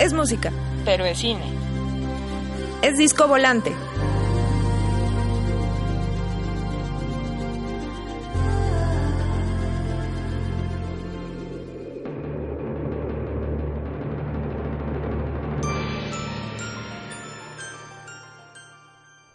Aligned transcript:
Es 0.00 0.14
música. 0.14 0.50
Pero 0.86 1.04
es 1.04 1.18
cine. 1.18 1.44
Es 2.80 2.96
disco 2.96 3.28
volante. 3.28 3.70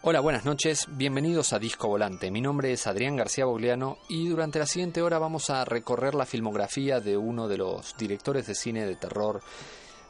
Hola, 0.02 0.18
buenas 0.18 0.44
noches, 0.44 0.86
bienvenidos 0.88 1.52
a 1.52 1.60
Disco 1.60 1.86
Volante. 1.86 2.30
Mi 2.32 2.40
nombre 2.40 2.72
es 2.72 2.88
Adrián 2.88 3.14
García 3.14 3.44
Bogliano 3.44 3.98
y 4.08 4.28
durante 4.28 4.58
la 4.58 4.66
siguiente 4.66 5.02
hora 5.02 5.18
vamos 5.18 5.48
a 5.50 5.64
recorrer 5.64 6.14
la 6.16 6.26
filmografía 6.26 7.00
de 7.00 7.16
uno 7.16 7.46
de 7.46 7.58
los 7.58 7.96
directores 7.96 8.46
de 8.48 8.54
cine 8.56 8.84
de 8.84 8.96
terror 8.96 9.42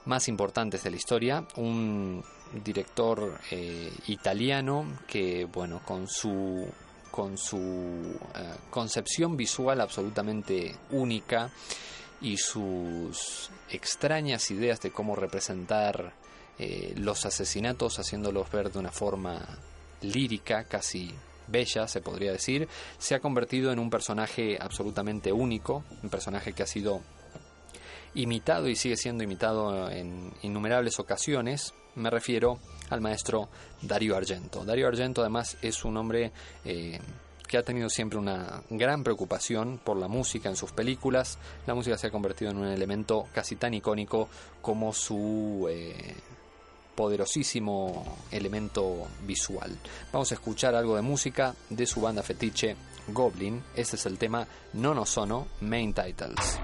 más 0.07 0.29
importantes 0.29 0.83
de 0.83 0.91
la 0.91 0.97
historia, 0.97 1.47
un 1.57 2.25
director 2.65 3.39
eh, 3.51 3.93
italiano 4.07 4.87
que, 5.07 5.45
bueno, 5.45 5.83
con 5.85 6.09
su 6.09 6.69
con 7.11 7.39
su 7.39 8.19
eh, 8.35 8.55
concepción 8.69 9.39
visual 9.39 9.81
absolutamente 9.81 10.75
única 10.91 11.51
y 12.21 12.37
sus 12.37 13.51
extrañas 13.71 14.51
ideas 14.51 14.81
de 14.83 14.91
cómo 14.91 15.17
representar 15.17 16.13
eh, 16.59 16.93
los 16.97 17.25
asesinatos 17.25 17.99
haciéndolos 17.99 18.51
ver 18.51 18.71
de 18.71 18.79
una 18.79 18.93
forma 18.93 19.41
lírica, 20.03 20.65
casi 20.65 21.11
bella, 21.47 21.89
se 21.89 22.01
podría 22.01 22.33
decir, 22.33 22.69
se 22.99 23.15
ha 23.15 23.21
convertido 23.21 23.73
en 23.73 23.79
un 23.79 23.89
personaje 23.89 24.59
absolutamente 24.61 25.33
único, 25.33 25.85
un 26.03 26.11
personaje 26.11 26.53
que 26.53 26.65
ha 26.65 26.67
sido 26.67 27.01
imitado 28.17 28.69
y 28.69 28.75
sigue 28.75 28.97
siendo 28.97 29.23
imitado 29.23 29.91
en 29.91 30.33
innumerables 30.43 30.99
ocasiones. 30.99 31.75
Me 31.95 32.11
refiero 32.11 32.59
al 32.91 33.01
maestro 33.01 33.49
Dario 33.83 34.17
Argento. 34.17 34.65
Dario 34.65 34.89
Argento 34.89 35.21
además 35.21 35.57
es 35.63 35.85
un 35.85 35.97
hombre 35.97 36.33
eh, 36.65 36.99
que 37.47 37.59
ha 37.59 37.63
tenido 37.63 37.89
siempre 37.89 38.19
una 38.19 38.63
gran 38.71 39.05
preocupación 39.05 39.79
por 39.83 39.97
la 39.97 40.09
música 40.09 40.49
en 40.49 40.57
sus 40.57 40.73
películas. 40.73 41.39
La 41.67 41.75
música 41.75 41.97
se 41.97 42.09
ha 42.09 42.11
convertido 42.11 42.51
en 42.51 42.59
un 42.59 42.67
elemento 42.67 43.27
casi 43.33 43.57
tan 43.57 43.75
icónico 43.75 44.29
como 44.61 44.93
su... 44.93 45.67
Eh, 45.71 46.15
poderosísimo 46.97 48.17
elemento 48.31 49.07
visual. 49.27 49.79
Vamos 50.11 50.33
a 50.33 50.35
escuchar 50.35 50.75
algo 50.75 50.97
de 50.97 51.03
música 51.03 51.55
de 51.69 51.87
su 51.87 52.01
banda 52.01 52.23
fetiche 52.23 52.75
Goblin. 53.09 53.63
Este 53.77 53.97
es 53.97 54.07
el 54.07 54.17
tema 54.17 54.49
No 54.73 55.05
Sono 55.05 55.47
Main 55.61 55.93
Titles. 55.93 56.59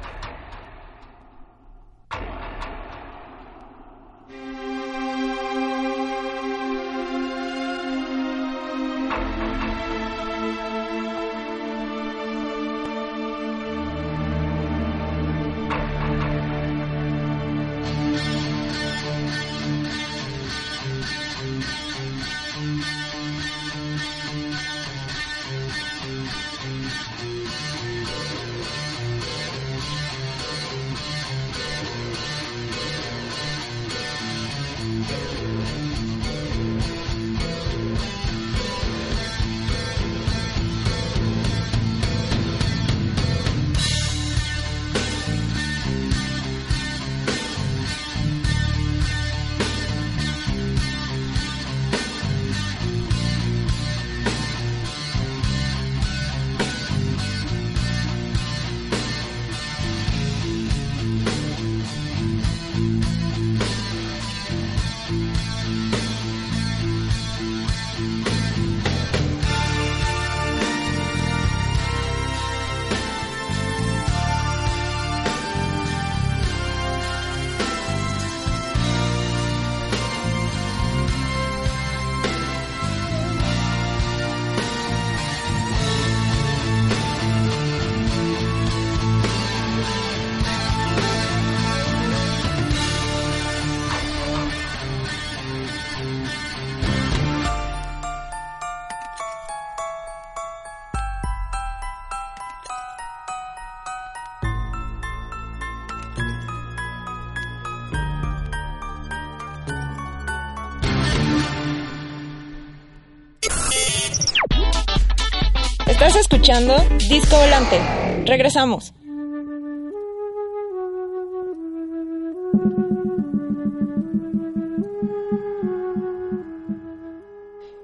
Disco 116.53 117.39
Volante. 117.39 117.81
Regresamos. 118.27 118.93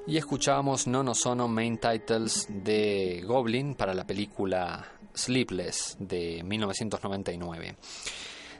Y 0.06 0.19
escuchábamos 0.19 0.87
No 0.87 1.03
No 1.03 1.15
Sono 1.15 1.49
Main 1.49 1.79
Titles 1.79 2.47
de 2.62 3.25
Goblin 3.27 3.75
para 3.75 3.95
la 3.95 4.06
película 4.06 4.87
Sleepless 5.15 5.97
de 5.99 6.43
1999. 6.45 7.75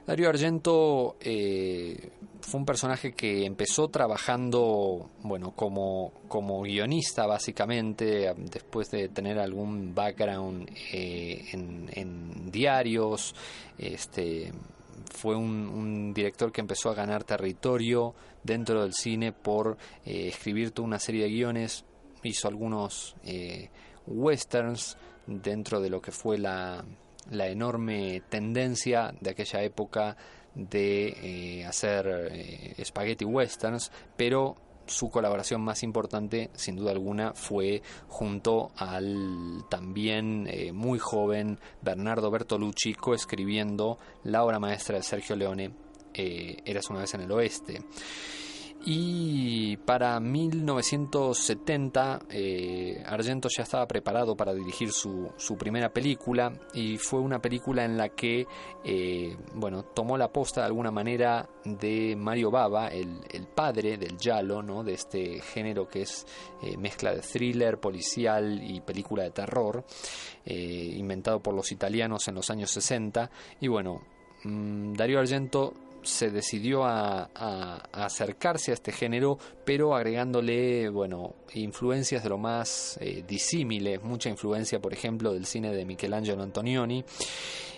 Dario 0.09 0.29
Argento 0.29 1.17
eh, 1.21 2.09
fue 2.41 2.59
un 2.59 2.65
personaje 2.65 3.13
que 3.13 3.45
empezó 3.45 3.89
trabajando, 3.89 5.11
bueno, 5.21 5.51
como, 5.51 6.13
como 6.27 6.63
guionista 6.63 7.27
básicamente, 7.27 8.33
después 8.35 8.89
de 8.89 9.09
tener 9.09 9.37
algún 9.37 9.93
background 9.93 10.67
eh, 10.91 11.45
en, 11.51 12.49
diarios, 12.51 13.35
este, 13.77 14.51
fue 15.11 15.35
un, 15.35 16.11
director 16.11 16.51
que 16.51 16.61
empezó 16.61 16.89
a 16.89 16.95
ganar 16.95 17.23
territorio 17.23 18.15
dentro 18.43 18.81
del 18.81 18.93
cine 18.93 19.31
por 19.31 19.77
eh, 20.07 20.29
escribir 20.29 20.71
toda 20.71 20.87
una 20.87 20.97
serie 20.97 21.25
de 21.25 21.29
guiones, 21.29 21.85
hizo 22.23 22.47
algunos 22.47 23.15
westerns 24.07 24.97
dentro 25.27 25.79
de 25.79 25.91
lo 25.91 26.01
que 26.01 26.11
fue 26.11 26.39
la 26.39 26.83
la 27.29 27.47
enorme 27.47 28.21
tendencia 28.29 29.13
de 29.19 29.31
aquella 29.31 29.61
época 29.63 30.17
de 30.55 31.59
eh, 31.59 31.65
hacer 31.65 32.29
eh, 32.31 32.83
spaghetti 32.83 33.25
westerns, 33.25 33.91
pero 34.17 34.55
su 34.85 35.09
colaboración 35.09 35.61
más 35.61 35.83
importante, 35.83 36.49
sin 36.53 36.75
duda 36.75 36.91
alguna, 36.91 37.33
fue 37.33 37.83
junto 38.07 38.71
al 38.75 39.63
también 39.69 40.47
eh, 40.49 40.71
muy 40.71 40.97
joven 40.97 41.59
Bernardo 41.81 42.31
Bertolucci, 42.31 42.95
coescribiendo 42.95 43.99
la 44.23 44.43
obra 44.43 44.59
maestra 44.59 44.97
de 44.97 45.03
Sergio 45.03 45.35
Leone, 45.35 45.71
Eras 46.11 46.89
una 46.89 47.01
vez 47.01 47.13
en 47.13 47.21
el 47.21 47.31
oeste. 47.31 47.81
Y 48.85 49.75
para 49.77 50.19
1970 50.21 52.19
eh, 52.29 53.03
Argento 53.05 53.49
ya 53.49 53.63
estaba 53.63 53.85
preparado 53.85 54.37
para 54.37 54.53
dirigir 54.53 54.93
su, 54.93 55.29
su, 55.35 55.57
primera 55.57 55.91
película 55.91 56.53
y 56.73 56.97
fue 56.97 57.19
una 57.19 57.41
película 57.41 57.83
en 57.83 57.97
la 57.97 58.07
que 58.09 58.47
eh, 58.85 59.35
bueno, 59.53 59.83
tomó 59.83 60.17
la 60.17 60.31
posta 60.31 60.61
de 60.61 60.67
alguna 60.67 60.91
manera 60.91 61.49
de 61.65 62.15
Mario 62.15 62.51
Bava, 62.51 62.87
el, 62.87 63.19
el 63.29 63.47
padre 63.47 63.97
del 63.97 64.17
Giallo, 64.17 64.61
¿no? 64.61 64.81
de 64.81 64.93
este 64.93 65.41
género 65.41 65.89
que 65.89 66.03
es 66.03 66.25
eh, 66.61 66.77
mezcla 66.77 67.13
de 67.13 67.19
thriller, 67.19 67.81
policial 67.81 68.61
y 68.63 68.79
película 68.79 69.23
de 69.23 69.31
terror, 69.31 69.83
inventado 70.45 71.41
por 71.41 71.53
los 71.53 71.71
italianos 71.71 72.27
en 72.27 72.35
los 72.35 72.49
años 72.49 72.71
60. 72.71 73.29
Y 73.59 73.67
bueno, 73.67 74.01
mm, 74.45 74.93
Dario 74.93 75.19
Argento 75.19 75.73
se 76.03 76.29
decidió 76.29 76.85
a, 76.85 77.29
acercarse 77.91 78.71
a 78.71 78.73
este 78.73 78.91
género, 78.91 79.37
pero 79.65 79.95
agregándole, 79.95 80.89
bueno, 80.89 81.35
influencias 81.53 82.23
de 82.23 82.29
lo 82.29 82.37
más 82.37 82.97
eh, 83.01 83.23
disímiles, 83.27 84.01
mucha 84.03 84.29
influencia, 84.29 84.79
por 84.79 84.93
ejemplo, 84.93 85.33
del 85.33 85.45
cine 85.45 85.73
de 85.73 85.85
Michelangelo 85.85 86.43
Antonioni, 86.43 87.03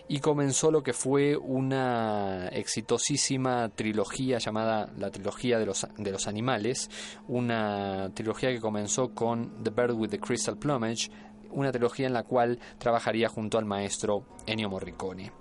y 0.07 0.19
comenzó 0.19 0.71
lo 0.71 0.83
que 0.83 0.93
fue 0.93 1.37
una 1.37 2.49
exitosísima 2.49 3.69
trilogía 3.69 4.39
llamada 4.39 4.91
la 4.97 5.09
trilogía 5.09 5.57
de 5.57 5.65
los, 5.65 5.87
de 5.97 6.11
los 6.11 6.27
animales, 6.27 6.89
una 7.27 8.11
trilogía 8.13 8.49
que 8.49 8.59
comenzó 8.59 9.13
con 9.13 9.63
The 9.63 9.69
Bird 9.69 9.93
with 9.93 10.09
the 10.09 10.19
Crystal 10.19 10.57
Plumage, 10.57 11.09
una 11.51 11.71
trilogía 11.71 12.07
en 12.07 12.13
la 12.13 12.23
cual 12.23 12.59
trabajaría 12.77 13.29
junto 13.29 13.57
al 13.57 13.65
maestro 13.65 14.25
Ennio 14.45 14.69
Morricone. 14.69 15.31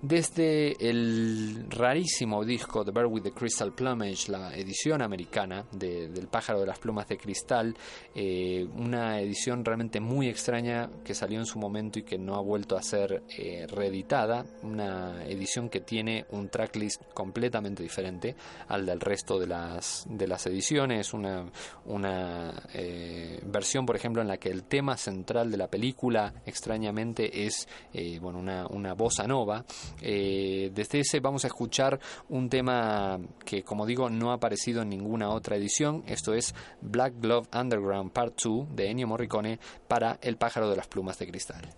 Desde 0.00 0.76
el 0.88 1.66
rarísimo 1.70 2.44
disco 2.44 2.84
The 2.84 2.92
Bird 2.92 3.08
with 3.10 3.22
the 3.22 3.32
Crystal 3.32 3.72
Plumage, 3.72 4.30
la 4.30 4.54
edición 4.54 5.02
americana 5.02 5.64
del 5.72 6.28
pájaro 6.28 6.60
de 6.60 6.66
las 6.66 6.78
plumas 6.78 7.08
de 7.08 7.18
cristal, 7.18 7.76
eh, 8.14 8.64
una 8.76 9.20
edición 9.20 9.64
realmente 9.64 9.98
muy 9.98 10.28
extraña 10.28 10.88
que 11.04 11.14
salió 11.14 11.40
en 11.40 11.46
su 11.46 11.58
momento 11.58 11.98
y 11.98 12.04
que 12.04 12.16
no 12.16 12.36
ha 12.36 12.40
vuelto 12.40 12.76
a 12.76 12.82
ser 12.82 13.24
eh, 13.36 13.66
reeditada, 13.66 14.46
una 14.62 15.24
edición 15.26 15.68
que 15.68 15.80
tiene 15.80 16.26
un 16.30 16.48
tracklist 16.48 17.02
completamente 17.12 17.82
diferente 17.82 18.36
al 18.68 18.86
del 18.86 19.00
resto 19.00 19.36
de 19.36 19.48
las, 19.48 20.06
de 20.08 20.28
las 20.28 20.46
ediciones, 20.46 21.12
una, 21.12 21.44
una 21.86 22.54
eh, 22.72 23.40
versión, 23.46 23.84
por 23.84 23.96
ejemplo, 23.96 24.22
en 24.22 24.28
la 24.28 24.36
que 24.36 24.50
el 24.50 24.62
tema 24.62 24.96
central 24.96 25.50
de 25.50 25.56
la 25.56 25.66
película 25.66 26.34
extrañamente 26.46 27.46
es 27.46 27.66
bueno, 28.20 28.38
una, 28.38 28.64
una 28.68 28.94
bossa 28.94 29.26
nova, 29.26 29.64
eh, 30.00 30.70
desde 30.74 31.00
ese 31.00 31.20
vamos 31.20 31.44
a 31.44 31.48
escuchar 31.48 31.98
un 32.28 32.48
tema 32.48 33.18
que, 33.44 33.62
como 33.62 33.86
digo, 33.86 34.10
no 34.10 34.30
ha 34.30 34.34
aparecido 34.34 34.82
en 34.82 34.90
ninguna 34.90 35.30
otra 35.30 35.56
edición. 35.56 36.04
Esto 36.06 36.34
es 36.34 36.54
Black 36.80 37.14
Glove 37.20 37.48
Underground 37.54 38.12
Part 38.12 38.40
2 38.42 38.76
de 38.76 38.90
Ennio 38.90 39.06
Morricone 39.06 39.58
para 39.86 40.18
El 40.22 40.36
pájaro 40.36 40.70
de 40.70 40.76
las 40.76 40.86
plumas 40.86 41.18
de 41.18 41.26
cristal. 41.26 41.68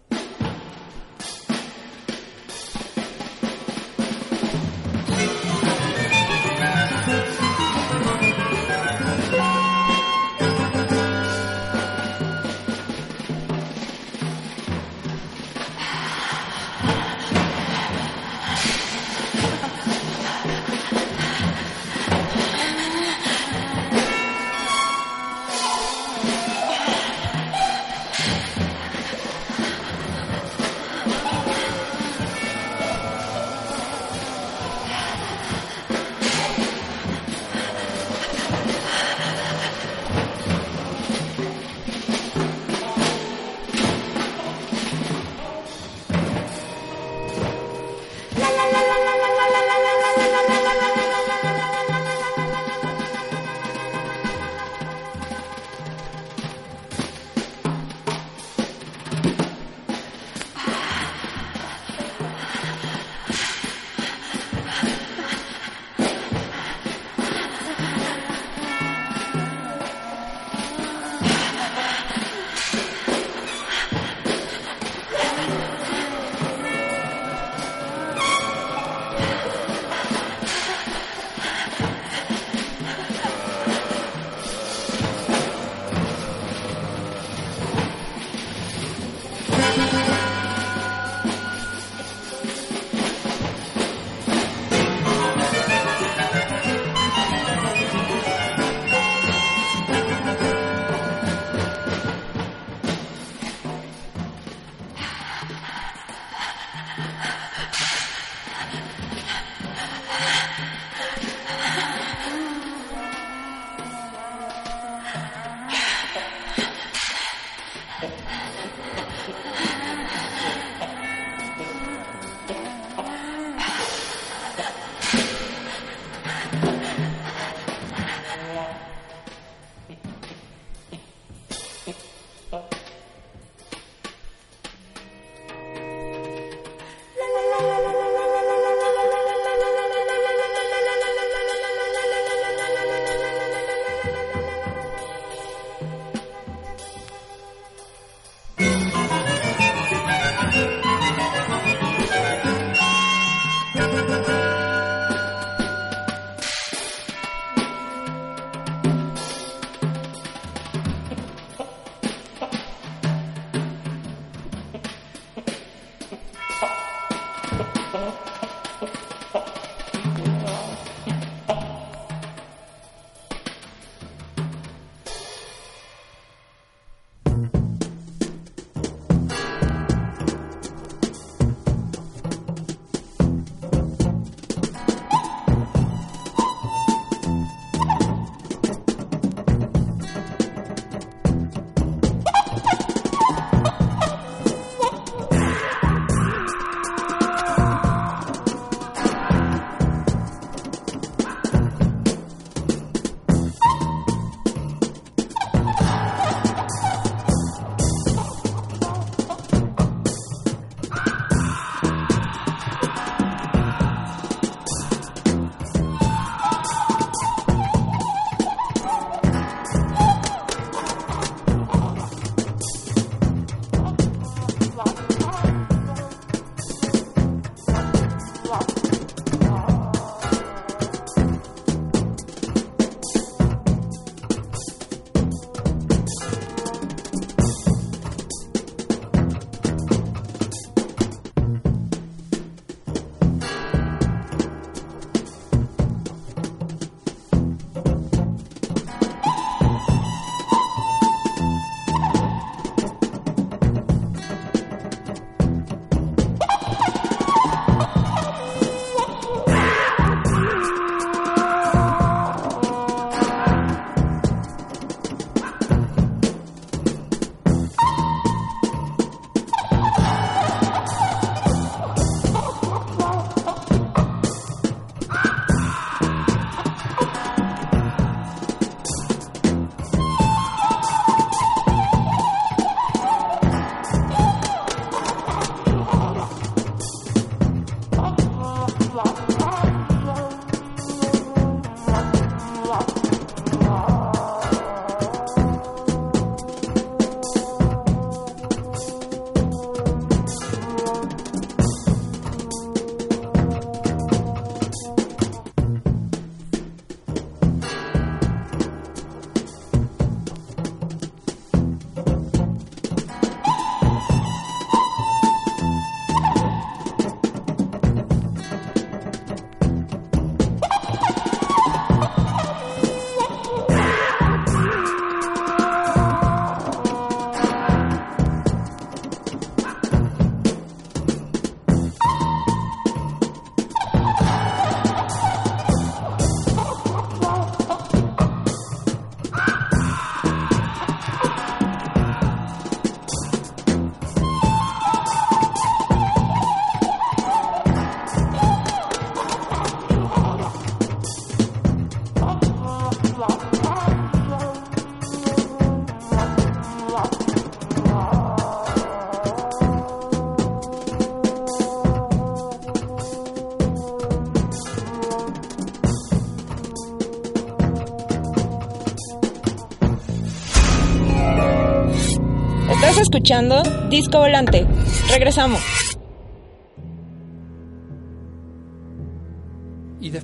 Escuchando 373.00 373.62
Disco 373.88 374.18
Volante. 374.18 374.66
Regresamos. 375.08 375.89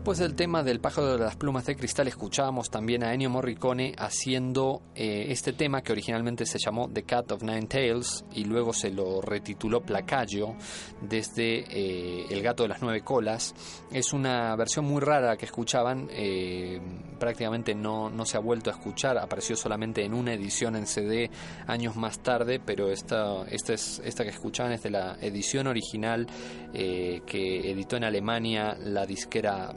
Después 0.06 0.18
del 0.20 0.36
tema 0.36 0.62
del 0.62 0.78
pájaro 0.78 1.14
de 1.14 1.18
las 1.18 1.34
plumas 1.34 1.66
de 1.66 1.74
cristal, 1.74 2.06
escuchábamos 2.06 2.70
también 2.70 3.02
a 3.02 3.12
Ennio 3.12 3.28
Morricone 3.28 3.92
haciendo 3.98 4.82
eh, 4.94 5.26
este 5.30 5.52
tema 5.52 5.82
que 5.82 5.90
originalmente 5.90 6.46
se 6.46 6.60
llamó 6.60 6.88
The 6.88 7.02
Cat 7.02 7.32
of 7.32 7.42
Nine 7.42 7.66
Tails 7.66 8.24
y 8.32 8.44
luego 8.44 8.72
se 8.72 8.92
lo 8.92 9.20
retituló 9.20 9.80
Placaggio 9.80 10.54
desde 11.00 11.64
eh, 11.68 12.26
El 12.30 12.40
gato 12.40 12.62
de 12.62 12.68
las 12.68 12.82
nueve 12.82 13.00
colas. 13.00 13.52
Es 13.90 14.12
una 14.12 14.54
versión 14.54 14.84
muy 14.84 15.00
rara 15.00 15.36
que 15.36 15.46
escuchaban, 15.46 16.06
eh, 16.12 16.80
prácticamente 17.18 17.74
no, 17.74 18.08
no 18.08 18.24
se 18.26 18.36
ha 18.36 18.40
vuelto 18.40 18.70
a 18.70 18.74
escuchar, 18.74 19.18
apareció 19.18 19.56
solamente 19.56 20.04
en 20.04 20.14
una 20.14 20.34
edición 20.34 20.76
en 20.76 20.86
CD 20.86 21.32
años 21.66 21.96
más 21.96 22.20
tarde, 22.20 22.60
pero 22.64 22.92
esta, 22.92 23.42
esta, 23.48 23.72
es, 23.72 24.00
esta 24.04 24.22
que 24.22 24.30
escuchaban 24.30 24.70
es 24.70 24.84
de 24.84 24.90
la 24.90 25.16
edición 25.20 25.66
original 25.66 26.28
que 26.72 27.70
editó 27.70 27.96
en 27.96 28.04
Alemania 28.04 28.76
la 28.78 29.06
disquera 29.06 29.72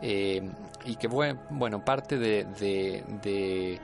Eh, 0.00 0.42
y 0.84 0.96
que 0.96 1.08
fue, 1.08 1.36
bueno, 1.50 1.84
parte 1.84 2.18
de, 2.18 2.44
de, 2.58 3.78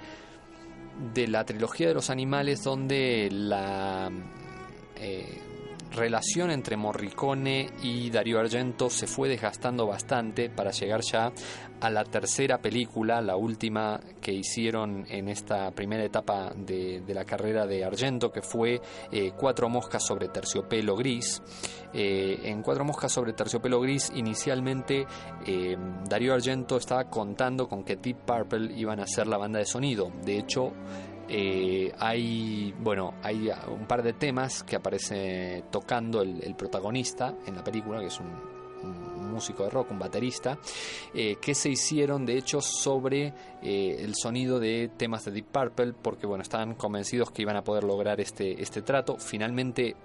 de, 1.14 1.28
la 1.28 1.44
trilogía 1.44 1.88
de 1.88 1.94
los 1.94 2.10
animales 2.10 2.62
donde 2.64 3.28
la... 3.30 4.10
Eh, 4.96 5.42
relación 5.90 6.50
entre 6.50 6.76
Morricone 6.76 7.70
y 7.82 8.10
Darío 8.10 8.38
Argento 8.38 8.90
se 8.90 9.06
fue 9.06 9.28
desgastando 9.28 9.86
bastante 9.86 10.50
para 10.50 10.70
llegar 10.70 11.00
ya 11.00 11.32
a 11.80 11.90
la 11.90 12.04
tercera 12.04 12.58
película, 12.58 13.20
la 13.20 13.36
última 13.36 14.00
que 14.20 14.32
hicieron 14.32 15.06
en 15.08 15.28
esta 15.28 15.70
primera 15.70 16.04
etapa 16.04 16.52
de, 16.56 17.02
la 17.06 17.24
carrera 17.24 17.66
de 17.66 17.84
Argento, 17.84 18.30
que 18.30 18.42
fue 18.42 18.80
eh, 19.12 19.32
Cuatro 19.36 19.68
moscas 19.68 20.04
sobre 20.04 20.28
terciopelo 20.28 20.96
gris. 20.96 21.42
Eh, 21.92 22.40
en 22.44 22.62
Cuatro 22.62 22.84
moscas 22.84 23.12
sobre 23.12 23.32
terciopelo 23.32 23.80
gris, 23.80 24.12
inicialmente 24.14 25.06
eh, 25.46 25.76
Darío 26.08 26.34
Argento 26.34 26.76
estaba 26.76 27.04
contando 27.04 27.68
con 27.68 27.84
que 27.84 27.96
Deep 27.96 28.24
Purple 28.26 28.74
iban 28.76 29.00
a 29.00 29.06
ser 29.06 29.26
la 29.26 29.38
banda 29.38 29.58
de 29.58 29.66
sonido. 29.66 30.10
De 30.24 30.38
hecho, 30.38 30.72
eh, 31.28 31.92
hay, 31.98 32.74
bueno, 32.80 33.14
hay 33.22 33.50
un 33.68 33.86
par 33.86 34.02
de 34.02 34.14
temas 34.14 34.62
que 34.62 34.76
aparece 34.76 35.64
tocando 35.70 36.22
el, 36.22 36.54
protagonista 36.54 37.34
en 37.46 37.54
la 37.56 37.62
película, 37.62 38.00
que 38.00 38.06
es 38.06 38.18
un, 38.18 38.26
músico 39.28 39.64
de 39.64 39.70
rock, 39.70 39.90
un 39.90 39.98
baterista, 39.98 40.58
eh, 41.14 41.36
que 41.40 41.54
se 41.54 41.70
hicieron 41.70 42.26
de 42.26 42.38
hecho 42.38 42.60
sobre 42.60 43.32
eh, 43.62 43.96
el 44.00 44.14
sonido 44.14 44.58
de 44.58 44.90
temas 44.96 45.24
de 45.24 45.32
Deep 45.32 45.46
Purple, 45.46 45.94
porque 46.00 46.26
bueno, 46.26 46.42
estaban 46.42 46.74
convencidos 46.74 47.30
que 47.30 47.42
iban 47.42 47.56
a 47.56 47.64
poder 47.64 47.84
lograr 47.84 48.20
este, 48.20 48.60
este 48.62 48.82
trato. 48.82 49.16
Finalmente 49.18 49.96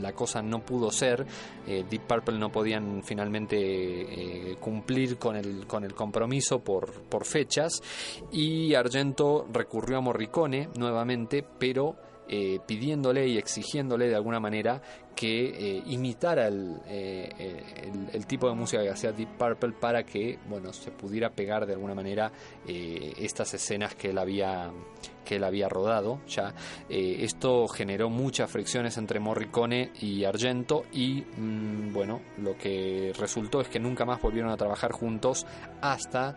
la 0.00 0.12
cosa 0.12 0.42
no 0.42 0.64
pudo 0.64 0.90
ser, 0.90 1.26
Deep 1.66 2.02
Purple 2.06 2.38
no 2.38 2.50
podían 2.50 3.02
finalmente 3.02 4.56
cumplir 4.60 5.18
con 5.18 5.36
el, 5.36 5.66
con 5.66 5.84
el 5.84 5.94
compromiso 5.94 6.60
por, 6.60 6.92
por 7.02 7.24
fechas 7.24 7.82
y 8.30 8.74
Argento 8.74 9.46
recurrió 9.52 9.98
a 9.98 10.00
Morricone 10.00 10.68
nuevamente, 10.76 11.44
pero 11.58 11.96
eh, 12.28 12.60
pidiéndole 12.66 13.26
y 13.26 13.36
exigiéndole 13.36 14.08
de 14.08 14.14
alguna 14.14 14.40
manera 14.40 14.80
que 15.14 15.48
eh, 15.48 15.82
imitara 15.86 16.48
eh, 16.48 17.28
el, 17.36 18.08
el, 18.12 18.26
tipo 18.26 18.48
de 18.48 18.54
música 18.54 18.82
que 18.82 18.90
hacía 18.90 19.12
Deep 19.12 19.36
Purple 19.36 19.72
para 19.72 20.04
que 20.04 20.38
bueno 20.48 20.72
se 20.72 20.92
pudiera 20.92 21.30
pegar 21.30 21.66
de 21.66 21.74
alguna 21.74 21.94
manera 21.94 22.32
estas 22.64 23.52
escenas 23.54 23.94
que 23.96 24.10
él 24.10 24.18
había 24.18 24.70
que 25.22 25.36
él 25.36 25.44
había 25.44 25.68
rodado 25.68 26.20
ya 26.28 26.54
esto 26.88 27.68
generó 27.68 28.10
muchas 28.10 28.50
fricciones 28.50 28.96
entre 28.98 29.20
Morricone 29.20 29.92
y 30.00 30.24
Argento 30.24 30.84
y 30.92 31.22
mm, 31.22 31.92
bueno 31.92 32.20
lo 32.38 32.56
que 32.56 33.12
resultó 33.18 33.60
es 33.60 33.68
que 33.68 33.80
nunca 33.80 34.04
más 34.04 34.20
volvieron 34.20 34.50
a 34.50 34.56
trabajar 34.56 34.92
juntos 34.92 35.46
hasta 35.80 36.36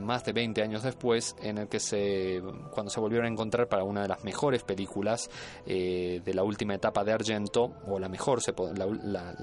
más 0.00 0.24
de 0.24 0.32
20 0.32 0.62
años 0.62 0.82
después, 0.82 1.36
en 1.42 1.58
el 1.58 1.68
que 1.68 1.80
se, 1.80 2.42
cuando 2.70 2.90
se 2.90 3.00
volvieron 3.00 3.26
a 3.26 3.30
encontrar 3.30 3.68
para 3.68 3.84
una 3.84 4.02
de 4.02 4.08
las 4.08 4.24
mejores 4.24 4.62
películas 4.62 5.30
eh, 5.66 6.20
de 6.24 6.34
la 6.34 6.42
última 6.42 6.74
etapa 6.74 7.04
de 7.04 7.12
Argento, 7.12 7.72
o 7.86 7.98
la 7.98 8.08
mejor, 8.08 8.40
la, 8.76 9.34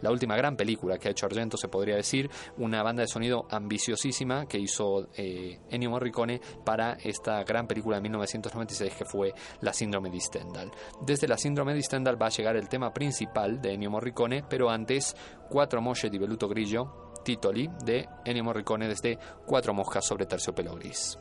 la, 0.00 0.10
última 0.10 0.36
gran 0.36 0.56
película 0.56 0.98
que 0.98 1.08
ha 1.08 1.10
hecho 1.10 1.26
Argento, 1.26 1.56
se 1.56 1.68
podría 1.68 1.96
decir, 1.96 2.30
una 2.56 2.82
banda 2.82 3.02
de 3.02 3.08
sonido 3.08 3.46
ambiciosísima 3.50 4.46
que 4.46 4.58
hizo 4.58 5.08
eh, 5.16 5.58
Ennio 5.70 5.90
Morricone 5.90 6.40
para 6.64 6.94
esta 6.94 7.42
gran 7.44 7.66
película 7.66 7.96
de 7.96 8.02
1996 8.08 8.94
que 8.94 9.04
fue 9.04 9.34
La 9.60 9.72
Síndrome 9.72 10.10
de 10.10 10.20
Stendhal. 10.20 10.70
Desde 11.00 11.28
La 11.28 11.36
Síndrome 11.36 11.74
de 11.74 11.82
Stendhal 11.82 12.20
va 12.20 12.26
a 12.26 12.30
llegar 12.30 12.56
el 12.56 12.68
tema 12.68 12.92
principal 12.92 13.60
de 13.60 13.74
Ennio 13.74 13.90
Morricone, 13.90 14.44
pero 14.48 14.70
antes, 14.70 15.16
Cuatro 15.48 15.80
Mosche 15.80 16.10
di 16.10 16.18
Veluto 16.18 16.48
Grillo, 16.48 17.12
titoli 17.24 17.68
de 17.84 18.08
Ennio 18.24 18.44
Morricone 18.44 18.88
desde 18.88 19.18
Cuatro 19.46 19.74
moscas 19.74 20.06
sobre 20.06 20.26
terciopelo 20.26 20.74
gris. 20.74 21.18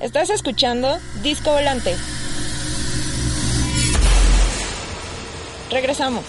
Estás 0.00 0.30
escuchando 0.30 0.98
Disco 1.22 1.52
Volante. 1.52 1.94
Regresamos. 5.70 6.24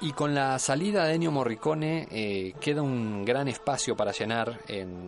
Y 0.00 0.12
con 0.12 0.34
la 0.34 0.58
salida 0.58 1.04
de 1.04 1.14
Ennio 1.14 1.30
Morricone 1.30 2.06
eh, 2.10 2.52
queda 2.60 2.82
un 2.82 3.24
gran 3.24 3.48
espacio 3.48 3.96
para 3.96 4.12
llenar 4.12 4.60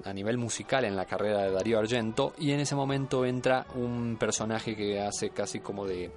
a 0.04 0.12
nivel 0.12 0.38
musical 0.38 0.84
en 0.84 0.96
la 0.96 1.04
carrera 1.04 1.42
de 1.42 1.50
Darío 1.50 1.78
Argento 1.78 2.32
y 2.38 2.52
en 2.52 2.60
ese 2.60 2.74
momento 2.74 3.24
entra 3.24 3.66
un 3.74 4.16
personaje 4.18 4.74
que 4.74 5.00
hace 5.00 5.30
casi 5.30 5.60
como 5.60 5.86
de, 5.86 6.10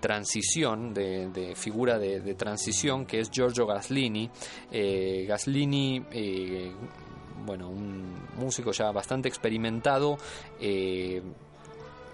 transición, 0.00 0.92
de, 0.94 1.54
figura 1.56 1.98
de, 1.98 2.34
transición, 2.34 3.06
que 3.06 3.20
es 3.20 3.30
Giorgio 3.30 3.66
Gaslini. 3.66 4.30
Eh, 4.70 5.24
Gaslini 5.26 6.04
eh, 6.10 6.72
bueno, 7.44 7.70
un 7.70 8.14
músico 8.36 8.72
ya 8.72 8.90
bastante 8.90 9.28
experimentado, 9.28 10.18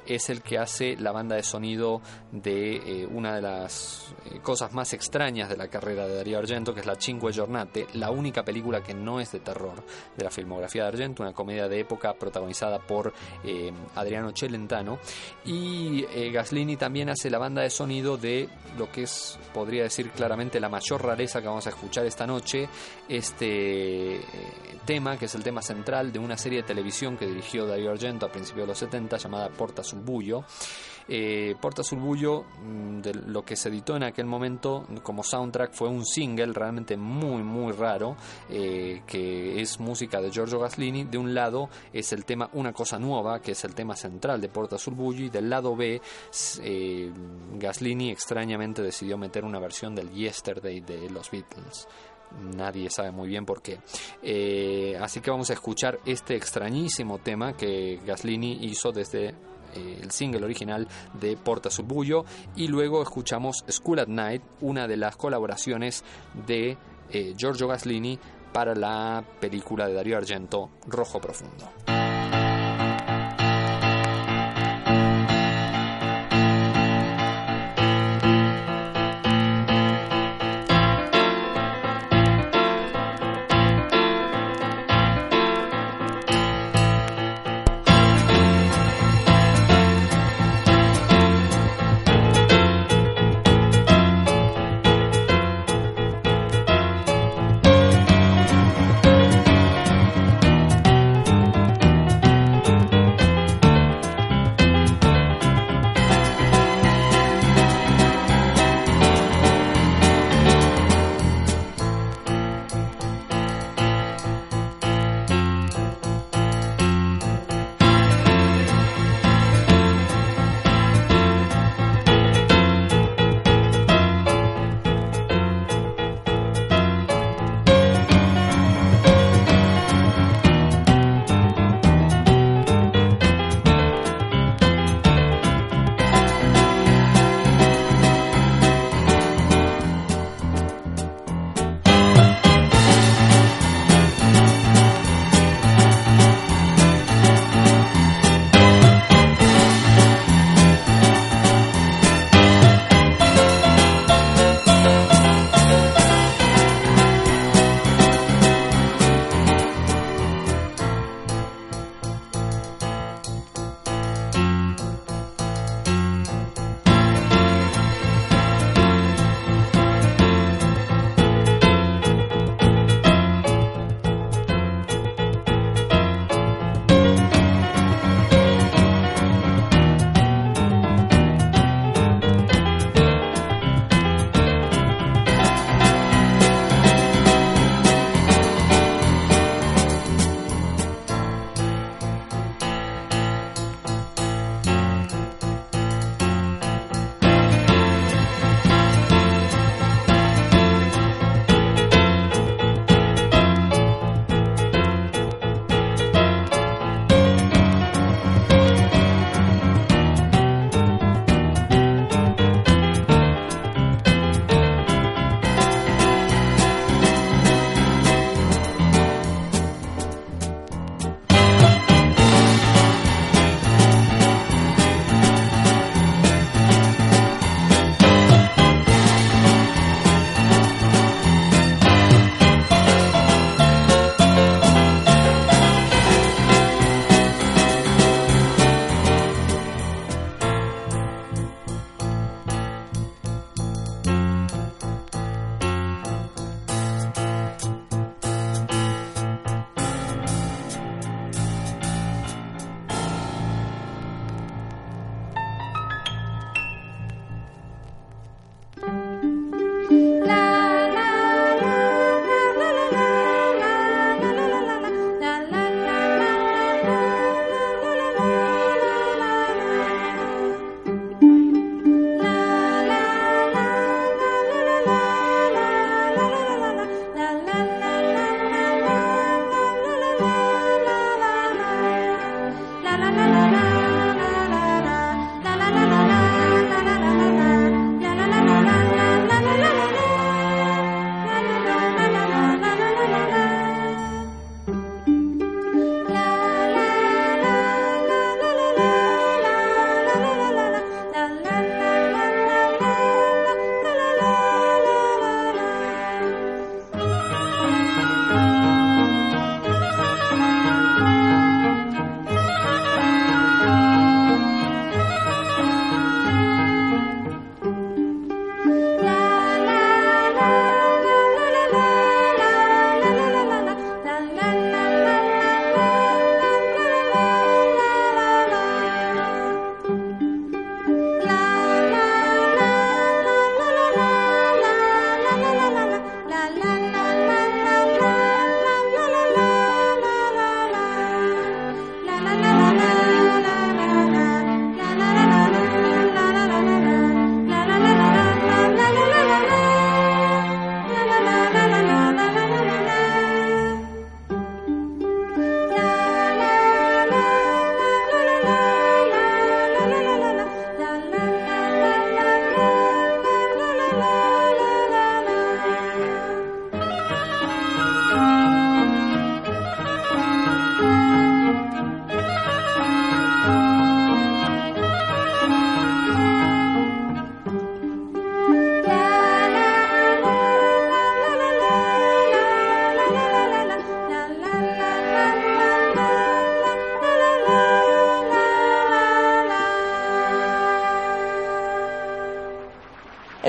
es 0.07 0.31
el 0.31 0.43
que 0.43 0.59
hace 0.59 0.97
la 0.97 1.13
banda 1.13 1.37
de 1.37 1.43
sonido 1.43 2.01
de 2.33 2.77
eh, 2.77 3.07
una 3.07 3.35
de 3.35 3.43
las 3.43 4.15
eh, 4.27 4.41
cosas 4.43 4.73
más 4.73 4.93
extrañas 4.93 5.49
de 5.49 5.57
la 5.57 5.69
carrera 5.69 6.07
de 6.07 6.17
Darío 6.17 6.39
Argento, 6.39 6.75
que 6.75 6.81
es 6.81 6.87
la 6.87 6.97
Cinque 6.97 7.33
Giornate, 7.33 7.87
la 7.95 8.11
única 8.11 8.45
película 8.45 8.83
que 8.83 8.95
no 8.95 9.21
es 9.21 9.33
de 9.33 9.41
terror 9.41 9.83
de 10.17 10.25
la 10.25 10.31
filmografía 10.31 10.83
de 10.83 10.89
Argento, 10.89 11.23
una 11.23 11.33
comedia 11.33 11.69
de 11.69 11.81
época 11.81 12.15
protagonizada 12.15 12.79
por 12.79 13.13
eh, 13.45 13.73
Adriano 13.95 14.33
Celentano. 14.35 14.99
Y 15.45 16.05
Gaslini 16.33 16.77
también 16.77 17.11
hace 17.11 17.31
la 17.31 17.39
banda 17.39 17.63
de 17.63 17.71
sonido 17.71 18.17
de 18.17 18.49
lo 18.79 18.91
que 18.91 19.03
es, 19.03 19.39
podría 19.53 19.85
decir 19.85 20.11
claramente, 20.11 20.61
la 20.61 20.69
mayor 20.69 21.05
rareza 21.05 21.41
que 21.41 21.49
vamos 21.49 21.67
a 21.67 21.71
escuchar 21.71 22.07
esta 22.07 22.27
noche, 22.27 22.69
este 23.09 24.21
tema, 24.85 25.17
que 25.17 25.27
es 25.27 25.35
el 25.35 25.43
tema 25.43 25.63
central 25.63 26.13
de 26.13 26.19
una 26.19 26.37
serie 26.37 26.63
de 26.63 26.69
televisión 26.69 27.17
que 27.17 27.27
dirigió 27.27 27.67
Darío 27.67 27.91
Argento 27.91 28.27
a 28.27 28.33
principios 28.33 28.65
de 28.65 28.69
los 28.69 28.79
70 28.79 29.17
llamada 29.17 29.49
Porta 29.51 29.83
Sul 29.95 30.45
Eh, 31.07 31.55
Porta 31.61 31.83
Sulbullo, 31.83 32.45
mm, 32.63 33.01
de 33.01 33.15
lo 33.15 33.45
que 33.45 33.57
se 33.57 33.69
editó 33.69 33.95
en 33.95 34.05
aquel 34.05 34.25
momento 34.25 34.87
como 35.03 35.23
soundtrack, 35.23 35.75
fue 35.75 35.89
un 35.89 36.07
single 36.07 36.55
realmente 36.55 36.97
muy, 36.97 37.43
muy 37.43 37.73
raro, 37.73 38.17
eh, 38.49 39.03
que 39.07 39.61
es 39.61 39.79
música 39.81 40.23
de 40.23 40.31
Giorgio 40.31 40.59
Gaslini. 40.59 41.05
De 41.05 41.19
un 41.19 41.35
lado 41.35 41.69
es 41.93 42.13
el 42.15 42.25
tema 42.25 42.49
Una 42.55 42.73
Cosa 42.73 42.99
Nueva, 42.99 43.41
que 43.41 43.53
es 43.53 43.65
el 43.65 43.75
tema 43.75 43.97
central 43.97 44.41
de 44.41 44.49
Porta 44.49 44.79
Sulbullo, 44.79 45.27
y 45.27 45.29
del 45.29 45.51
lado 45.51 45.77
B, 45.77 46.01
eh, 46.63 47.13
Gaslini 47.55 48.11
extrañamente 48.11 48.83
decidió 48.83 49.19
meter 49.19 49.45
una 49.45 49.59
versión 49.59 49.95
del 49.95 50.11
Yesterday 50.11 50.81
de 50.81 51.11
los 51.11 51.31
Beatles 51.31 51.87
nadie 52.57 52.91
sabe 52.91 53.11
muy 53.11 53.29
bien 53.29 53.45
por 53.45 53.63
qué. 53.63 53.79
Eh, 54.23 54.97
así 55.01 55.21
que 55.21 55.31
vamos 55.31 55.51
a 55.51 55.53
escuchar 55.53 56.01
este 56.05 56.37
extrañísimo 56.37 57.19
tema 57.19 57.57
que 57.57 58.01
Gaslini 58.05 58.59
hizo 58.63 58.93
desde 58.93 59.35
eh, 59.75 60.01
el 60.03 60.11
single 60.11 60.45
original 60.45 60.89
de 61.21 61.37
Porta 61.37 61.71
Subbullo 61.71 62.25
y 62.57 62.69
luego 62.69 63.03
escuchamos 63.03 63.65
School 63.69 63.99
at 64.01 64.09
Night, 64.09 64.43
una 64.61 64.87
de 64.87 64.97
las 64.97 65.17
colaboraciones 65.17 66.05
de 66.47 66.77
eh, 67.11 67.35
Giorgio 67.37 67.69
Gaslini 67.69 68.19
para 68.53 68.75
la 68.75 69.25
película 69.41 69.87
de 69.87 69.95
Dario 69.95 70.17
Argento 70.17 70.71
Rojo 70.87 71.21
Profundo. 71.21 71.71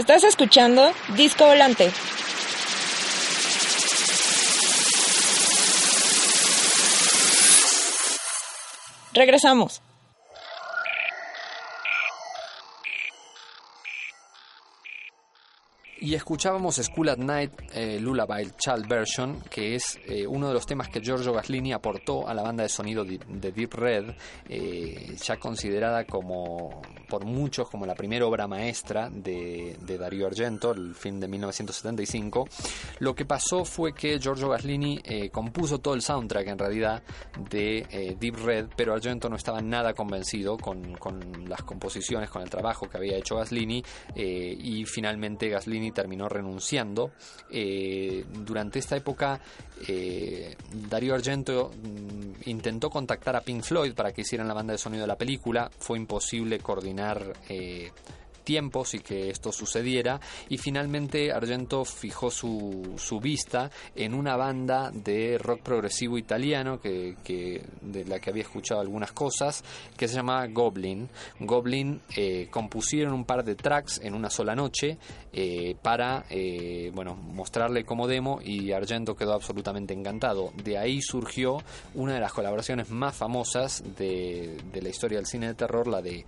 Estás 0.06 0.24
escuchando 0.24 0.92
Disco 1.18 1.48
Volante. 1.48 1.92
Regresamos. 9.14 9.82
Y 16.00 16.14
escuchábamos 16.14 16.76
School 16.76 17.10
at 17.10 17.18
Night, 17.18 17.52
eh, 17.74 17.98
Lullaby 18.00 18.52
Child 18.60 18.88
Version, 18.88 19.42
que 19.50 19.74
es 19.74 20.00
eh, 20.06 20.28
uno 20.28 20.50
de 20.50 20.54
los 20.54 20.68
temas 20.68 20.88
que 20.90 21.02
Giorgio 21.02 21.34
Gaslini 21.34 21.74
aportó 21.74 22.28
a 22.28 22.36
la 22.36 22.44
banda 22.44 22.62
de 22.62 22.70
sonido 22.70 23.04
de, 23.04 23.18
Deep 23.52 23.74
Red, 23.74 24.12
eh, 24.50 25.16
ya 25.20 25.38
considerada 25.38 26.06
como 26.06 26.84
por 27.06 27.26
muchos 27.26 27.70
como 27.70 27.86
la 27.86 27.96
primera 27.96 28.26
obra 28.26 28.48
maestra 28.48 29.10
de, 29.10 29.78
Dario 29.80 30.28
Argento, 30.28 30.72
el 30.72 30.96
film 30.96 31.20
de 31.20 31.28
1975. 31.28 32.48
Lo 33.00 33.16
que 33.16 33.26
pasó 33.26 33.66
fue 33.66 33.94
que 33.94 34.20
Giorgio 34.20 34.50
Gaslini 34.50 35.02
compuso 35.32 35.80
todo 35.80 35.94
el 35.94 36.02
soundtrack 36.02 36.48
en 36.48 36.58
realidad 36.58 37.04
de 37.50 38.16
Deep 38.20 38.36
Red, 38.38 38.66
pero 38.76 38.94
Argento 38.94 39.30
no 39.30 39.36
estaba 39.36 39.62
nada 39.62 39.94
convencido 39.94 40.58
con, 40.58 40.96
con, 40.96 41.48
las 41.48 41.64
composiciones, 41.64 42.30
con 42.30 42.42
el 42.42 42.50
trabajo 42.50 42.90
que 42.90 42.98
había 42.98 43.18
hecho 43.18 43.38
Gaslini, 43.38 43.84
y 44.16 44.86
finalmente 44.86 45.50
Gaslini 45.50 45.92
terminó 45.92 46.28
renunciando. 46.30 47.12
Eh, 47.50 48.26
durante 48.30 48.80
esta 48.80 48.96
época, 48.96 49.40
eh, 49.88 50.56
Darío 50.90 51.16
Argento 51.16 51.72
mm, 51.72 52.50
intentó 52.50 52.90
contactar 52.90 53.36
a 53.36 53.42
Pink 53.42 53.64
Floyd 53.64 53.94
para 53.94 54.12
que 54.12 54.22
hicieran 54.22 54.48
la 54.48 54.54
banda 54.54 54.74
de 54.74 54.78
sonido 54.78 55.02
de 55.02 55.08
la 55.08 55.18
película. 55.18 55.72
Fue 55.80 55.98
imposible 55.98 56.60
coordinar 56.60 56.95
eh, 57.48 57.92
tiempos 58.46 58.94
y 58.94 59.00
que 59.00 59.30
esto 59.30 59.52
sucediera. 59.52 60.22
Y 60.48 60.58
finalmente 60.58 61.34
Argento 61.34 61.84
fijó 61.84 62.32
su, 62.32 62.94
su 62.98 63.20
vista 63.20 63.70
en 63.96 64.14
una 64.14 64.38
banda 64.38 64.92
de 64.94 65.38
rock 65.38 65.62
progresivo 65.62 66.18
italiano 66.18 66.80
que, 66.80 67.16
de 67.82 68.06
la 68.06 68.20
que 68.20 68.30
había 68.30 68.44
escuchado 68.44 68.80
algunas 68.82 69.12
cosas, 69.12 69.64
que 69.98 70.08
se 70.08 70.16
llamaba 70.16 70.48
Goblin. 70.48 71.10
Goblin 71.40 72.00
eh, 72.16 72.48
compusieron 72.52 73.14
un 73.14 73.26
par 73.26 73.44
de 73.44 73.56
tracks 73.56 74.00
en 74.04 74.14
una 74.14 74.30
sola 74.30 74.56
noche 74.56 74.98
eh, 75.34 75.76
para 75.82 76.26
eh, 76.30 76.92
bueno, 76.94 77.16
mostrarle 77.16 77.84
como 77.84 78.08
demo 78.08 78.40
y 78.44 78.72
Argento 78.72 79.16
quedó 79.16 79.34
absolutamente 79.34 79.94
encantado. 79.94 80.52
De 80.64 80.78
ahí 80.78 81.02
surgió 81.02 81.58
una 81.96 82.14
de 82.14 82.20
las 82.20 82.34
colaboraciones 82.34 82.90
más 82.90 83.16
famosas 83.16 83.84
de, 83.98 84.58
de 84.72 84.82
la 84.82 84.90
historia 84.90 85.18
del 85.18 85.26
cine 85.26 85.48
de 85.48 85.56
terror, 85.56 85.88
la 85.88 86.02
de 86.02 86.26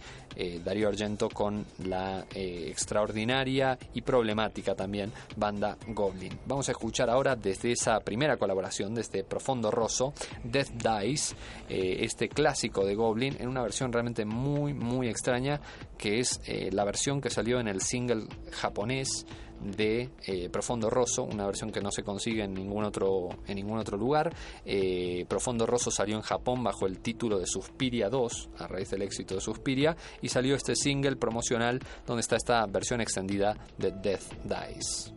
Darío 0.64 0.88
Argento 0.88 1.30
con 1.30 1.66
la 1.84 2.07
eh, 2.34 2.66
extraordinaria 2.70 3.78
y 3.94 4.02
problemática 4.02 4.76
también 4.76 5.12
banda 5.36 5.78
Goblin. 5.88 6.40
Vamos 6.46 6.68
a 6.70 6.72
escuchar 6.72 7.10
ahora 7.10 7.36
desde 7.36 7.72
esa 7.72 8.00
primera 8.00 8.38
colaboración, 8.38 8.94
desde 8.94 9.24
Profondo 9.24 9.72
Rosso, 9.72 10.14
Death 10.44 10.72
Dice, 10.72 11.36
eh, 11.70 11.98
este 12.02 12.30
clásico 12.30 12.86
de 12.86 12.96
Goblin, 12.96 13.36
en 13.40 13.48
una 13.48 13.62
versión 13.62 13.92
realmente 13.92 14.26
muy, 14.26 14.74
muy 14.74 15.08
extraña, 15.08 15.60
que 15.98 16.20
es 16.20 16.40
eh, 16.46 16.70
la 16.72 16.86
versión 16.86 17.22
que 17.22 17.30
salió 17.30 17.60
en 17.60 17.68
el 17.68 17.82
single 17.82 18.28
japonés 18.52 19.26
de 19.62 20.10
eh, 20.26 20.50
Profondo 20.50 20.90
Rosso, 20.90 21.24
una 21.24 21.46
versión 21.46 21.72
que 21.72 21.82
no 21.82 21.92
se 21.92 22.04
consigue 22.04 22.44
en 22.44 22.54
ningún 22.54 22.84
otro, 22.84 23.30
en 23.48 23.56
ningún 23.56 23.80
otro 23.80 23.98
lugar. 23.98 24.34
Eh, 24.66 25.26
Profondo 25.28 25.66
Rosso 25.66 25.92
salió 25.92 26.16
en 26.16 26.22
Japón 26.22 26.64
bajo 26.64 26.86
el 26.86 27.00
título 27.00 27.40
de 27.40 27.46
Suspiria 27.46 28.10
2, 28.10 28.50
a 28.60 28.68
raíz 28.68 28.90
del 28.90 29.02
éxito 29.02 29.36
de 29.36 29.42
Suspiria, 29.42 29.96
y 30.22 30.30
salió 30.30 30.56
este 30.56 30.76
single 30.76 31.16
promocional 31.16 31.80
donde 32.06 32.22
está 32.22 32.36
esta 32.36 32.66
versión 32.68 33.02
extendida 33.02 33.58
de 33.78 33.92
Death 33.92 34.34
Dies. 34.44 35.17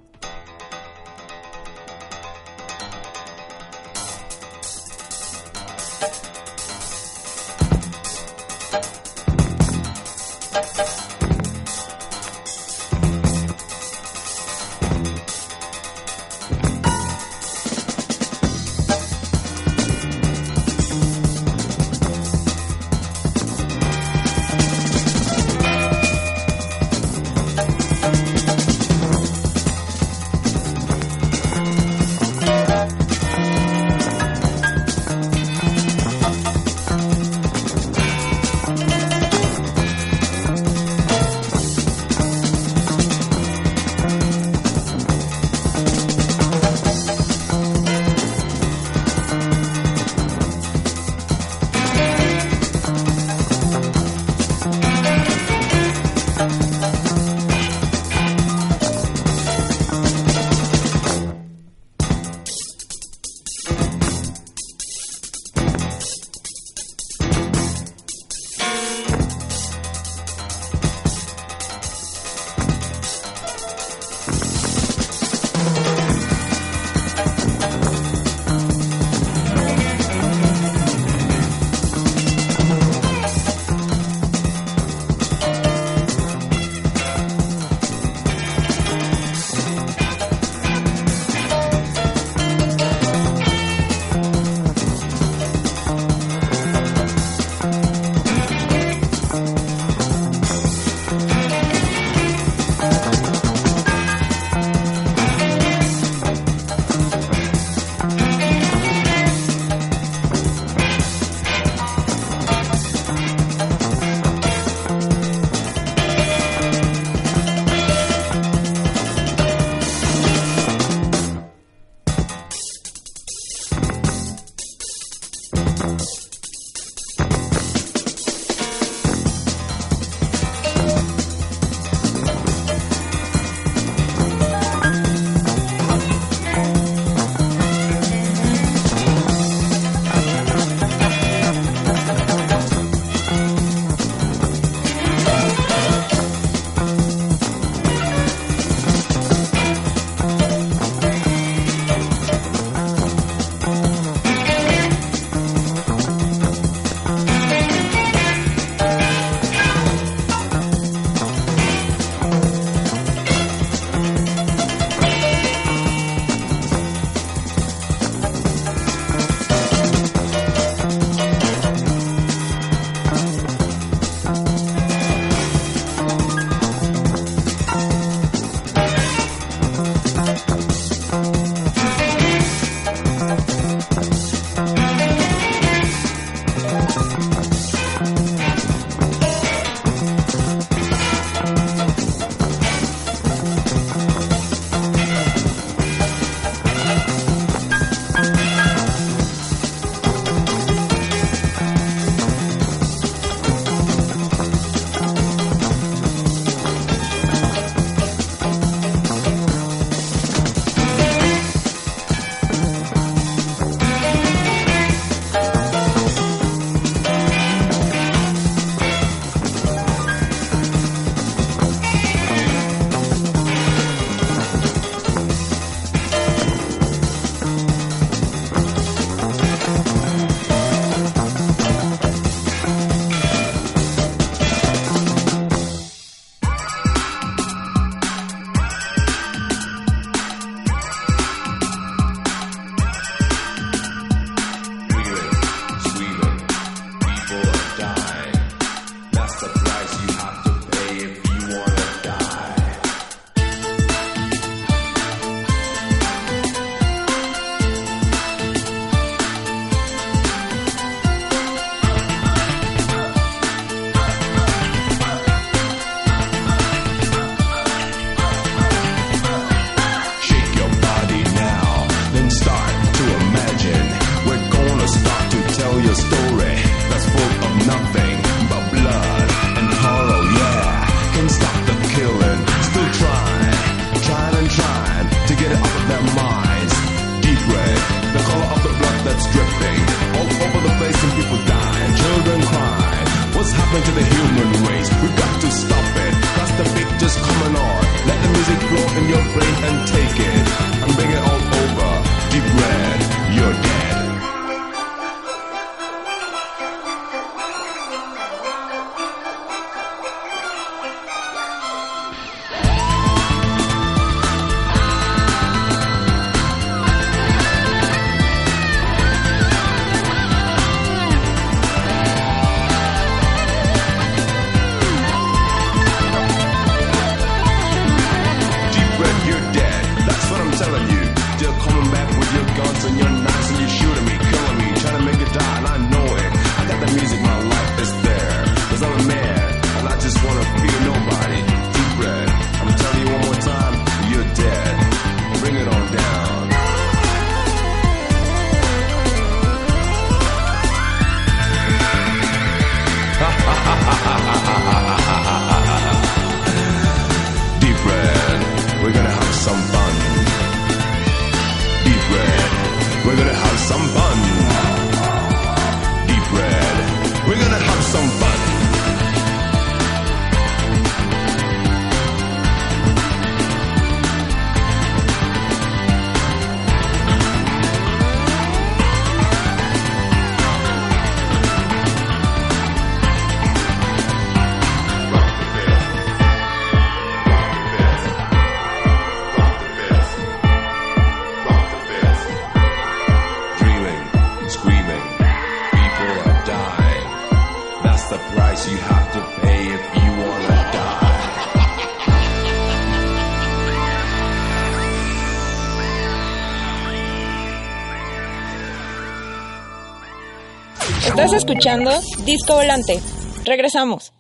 Estás 411.07 411.33
escuchando 411.33 411.91
Disco 412.25 412.55
Volante. 412.55 413.01
Regresamos. 413.45 414.13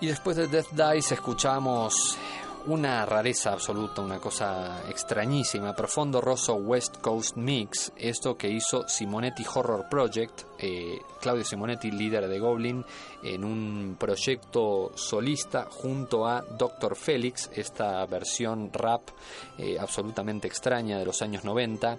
Y 0.00 0.06
después 0.06 0.36
de 0.36 0.48
Death 0.48 0.70
Dice 0.72 1.14
escuchamos 1.14 2.18
una 2.66 3.04
rareza 3.04 3.52
absoluta, 3.52 4.00
una 4.00 4.18
cosa 4.18 4.88
extrañísima, 4.88 5.74
profundo 5.74 6.20
rosso 6.20 6.54
West 6.54 7.00
Coast 7.00 7.36
Mix, 7.36 7.92
esto 7.96 8.36
que 8.36 8.48
hizo 8.48 8.88
Simonetti 8.88 9.44
Horror 9.52 9.86
Project, 9.88 10.44
eh, 10.58 10.98
Claudio 11.20 11.44
Simonetti, 11.44 11.90
líder 11.90 12.26
de 12.26 12.38
Goblin, 12.38 12.84
en 13.22 13.44
un 13.44 13.96
proyecto 13.98 14.92
solista 14.94 15.66
junto 15.70 16.26
a 16.26 16.42
Dr. 16.42 16.96
Félix, 16.96 17.50
esta 17.52 18.04
versión 18.06 18.70
rap 18.72 19.02
eh, 19.58 19.78
absolutamente 19.78 20.48
extraña 20.48 20.98
de 20.98 21.04
los 21.04 21.20
años 21.22 21.44
90. 21.44 21.98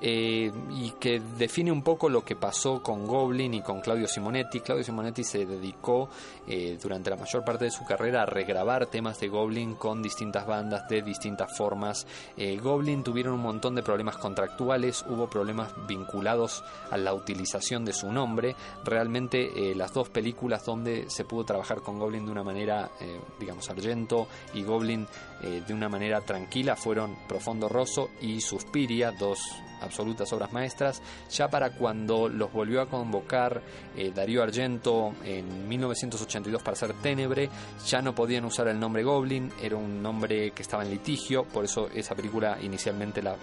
Eh, 0.00 0.52
y 0.70 0.92
que 0.92 1.20
define 1.20 1.72
un 1.72 1.82
poco 1.82 2.08
lo 2.08 2.24
que 2.24 2.36
pasó 2.36 2.82
con 2.82 3.06
Goblin 3.06 3.54
y 3.54 3.62
con 3.62 3.80
Claudio 3.80 4.06
Simonetti. 4.06 4.60
Claudio 4.60 4.84
Simonetti 4.84 5.24
se 5.24 5.44
dedicó 5.44 6.08
eh, 6.46 6.78
durante 6.80 7.10
la 7.10 7.16
mayor 7.16 7.44
parte 7.44 7.64
de 7.64 7.70
su 7.70 7.84
carrera 7.84 8.22
a 8.22 8.26
regrabar 8.26 8.86
temas 8.86 9.18
de 9.18 9.28
Goblin 9.28 9.74
con 9.74 10.02
distintas 10.02 10.46
bandas 10.46 10.88
de 10.88 11.02
distintas 11.02 11.56
formas. 11.56 12.06
Eh, 12.36 12.56
Goblin 12.58 13.02
tuvieron 13.02 13.34
un 13.34 13.40
montón 13.40 13.74
de 13.74 13.82
problemas 13.82 14.18
contractuales, 14.18 15.04
hubo 15.08 15.28
problemas 15.28 15.72
vinculados 15.88 16.62
a 16.90 16.96
la 16.96 17.12
utilización 17.12 17.84
de 17.84 17.92
su 17.92 18.12
nombre. 18.12 18.54
Realmente 18.84 19.74
las 19.74 19.92
dos 19.92 20.08
películas 20.08 20.64
donde 20.64 21.10
se 21.10 21.24
pudo 21.24 21.44
trabajar 21.44 21.80
con 21.82 21.98
Goblin 21.98 22.24
de 22.24 22.32
una 22.32 22.44
manera, 22.44 22.90
digamos, 23.38 23.68
Argento 23.70 24.28
y 24.54 24.62
Goblin 24.62 25.06
de 25.40 25.74
una 25.74 25.88
manera 25.88 26.20
tranquila 26.20 26.74
fueron 26.76 27.16
Profondo 27.28 27.68
Rosso 27.68 28.10
y 28.20 28.40
Suspiria, 28.40 29.12
dos 29.12 29.38
absolutas 29.80 30.32
obras 30.32 30.52
maestras. 30.52 31.02
Ya 31.30 31.48
para 31.48 31.70
cuando 31.70 32.28
los 32.28 32.52
volvió 32.52 32.80
a 32.80 32.86
convocar 32.86 33.62
eh, 33.96 34.12
Darío 34.14 34.42
Argento 34.42 35.14
en 35.24 35.68
1982 35.68 36.62
para 36.62 36.72
hacer 36.72 36.94
Ténebre, 36.94 37.48
ya 37.86 38.00
no 38.00 38.14
podían 38.14 38.44
usar 38.44 38.68
el 38.68 38.78
nombre 38.78 39.02
Goblin, 39.02 39.50
era 39.62 39.76
un 39.76 40.02
nombre 40.02 40.50
que 40.52 40.62
estaba 40.62 40.84
en 40.84 40.90
litigio, 40.90 41.44
por 41.44 41.64
eso 41.64 41.88
esa 41.94 42.14
película 42.14 42.58
inicialmente 42.60 43.22
la, 43.22 43.36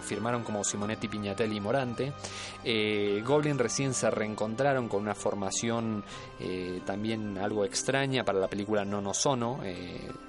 firmaron 0.00 0.42
como 0.42 0.64
Simonetti, 0.64 1.08
Pignatelli 1.08 1.56
y 1.56 1.60
Morante. 1.60 2.12
Eh, 2.64 3.22
Goblin 3.24 3.58
recién 3.58 3.94
se 3.94 4.10
reencontraron 4.10 4.88
con 4.88 5.02
una 5.02 5.14
formación 5.14 6.04
eh, 6.40 6.80
también 6.84 7.38
algo 7.38 7.64
extraña 7.64 8.24
para 8.24 8.38
la 8.38 8.48
película 8.48 8.84
No 8.84 9.00
No 9.00 9.14
Sono, 9.14 9.60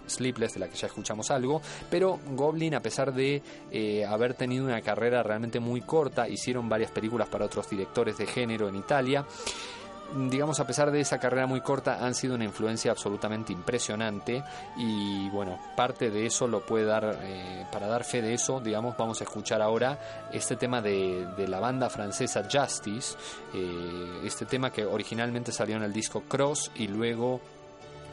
Sleepless, 0.07 0.53
de 0.53 0.59
la 0.59 0.67
que 0.67 0.75
ya 0.75 0.87
escuchamos 0.87 1.31
algo, 1.31 1.61
pero 1.89 2.19
Goblin, 2.31 2.75
a 2.75 2.79
pesar 2.81 3.13
de 3.13 3.41
haber 4.07 4.33
tenido 4.33 4.65
una 4.65 4.81
carrera 4.81 5.23
realmente 5.23 5.59
muy 5.59 5.81
corta, 5.81 6.27
hicieron 6.27 6.69
varias 6.69 6.91
películas 6.91 7.29
para 7.29 7.45
otros 7.45 7.69
directores 7.69 8.17
de 8.17 8.25
género 8.25 8.67
en 8.67 8.75
Italia. 8.75 9.25
Digamos, 10.15 10.59
a 10.59 10.67
pesar 10.67 10.91
de 10.91 10.99
esa 10.99 11.17
carrera 11.17 11.47
muy 11.47 11.61
corta, 11.61 12.05
han 12.05 12.13
sido 12.13 12.35
una 12.35 12.43
influencia 12.43 12.91
absolutamente 12.91 13.51
impresionante 13.51 14.43
y 14.77 15.27
bueno, 15.29 15.57
parte 15.75 16.11
de 16.11 16.27
eso 16.27 16.47
lo 16.47 16.63
puede 16.63 16.85
dar, 16.85 17.17
eh, 17.23 17.65
para 17.71 17.87
dar 17.87 18.03
fe 18.03 18.21
de 18.21 18.35
eso, 18.35 18.59
digamos, 18.59 18.95
vamos 18.95 19.21
a 19.21 19.23
escuchar 19.23 19.59
ahora 19.59 20.27
este 20.31 20.55
tema 20.55 20.83
de, 20.83 21.25
la 21.47 21.59
banda 21.59 21.89
francesa 21.89 22.43
Justice, 22.43 23.15
eh, 23.55 24.21
este 24.23 24.45
tema 24.45 24.71
que 24.71 24.85
originalmente 24.85 25.51
salió 25.51 25.77
en 25.77 25.83
el 25.83 25.93
disco 25.93 26.21
Cross 26.27 26.71
y 26.75 26.87
luego 26.87 27.41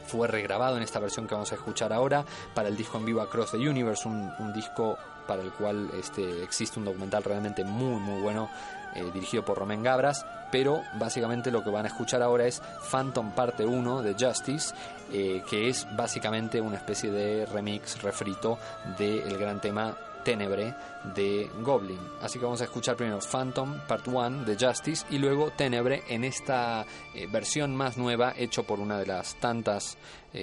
fue 0.05 0.27
regrabado 0.27 0.77
en 0.77 0.83
esta 0.83 0.99
versión 0.99 1.27
que 1.27 1.33
vamos 1.33 1.51
a 1.51 1.55
escuchar 1.55 1.93
ahora 1.93 2.25
para 2.53 2.69
el 2.69 2.77
disco 2.77 2.97
en 2.97 3.05
vivo 3.05 3.21
Across 3.21 3.51
the 3.51 3.57
Universe, 3.57 4.07
un, 4.07 4.53
disco 4.53 4.97
para 5.27 5.41
el 5.41 5.51
cual 5.51 5.89
este, 5.97 6.43
existe 6.43 6.79
un 6.79 6.85
documental 6.85 7.23
realmente 7.23 7.63
muy 7.63 7.99
muy 7.99 8.21
bueno 8.21 8.49
eh, 8.95 9.09
dirigido 9.13 9.45
por 9.45 9.57
Romain 9.57 9.81
Gabras, 9.81 10.25
pero 10.51 10.81
básicamente 10.99 11.51
lo 11.51 11.63
que 11.63 11.69
van 11.69 11.85
a 11.85 11.87
escuchar 11.87 12.21
ahora 12.21 12.45
es 12.45 12.61
Phantom 12.91 13.31
Parte 13.31 13.65
1 13.65 14.01
de 14.01 14.15
Justice, 14.19 14.75
eh, 15.13 15.43
que 15.49 15.69
es 15.69 15.87
básicamente 15.95 16.59
una 16.59 16.77
especie 16.77 17.09
de 17.09 17.45
remix, 17.45 18.01
refrito 18.01 18.57
del 18.97 19.37
gran 19.37 19.61
tema 19.61 19.95
Tenebre 20.23 20.73
de 21.15 21.49
Goblin. 21.61 21.99
Así 22.21 22.39
que 22.39 22.45
vamos 22.45 22.61
a 22.61 22.65
escuchar 22.65 22.95
primero 22.95 23.19
Phantom 23.19 23.79
Part 23.87 24.07
1 24.07 24.45
de 24.45 24.57
Justice 24.57 25.05
y 25.09 25.17
luego 25.17 25.51
Tenebre 25.51 26.03
en 26.07 26.23
esta 26.23 26.85
eh, 27.13 27.27
versión 27.31 27.75
más 27.75 27.97
nueva 27.97 28.33
hecho 28.37 28.63
por 28.63 28.79
una 28.79 28.97
de 28.97 29.05
las 29.05 29.35
tantas 29.35 29.97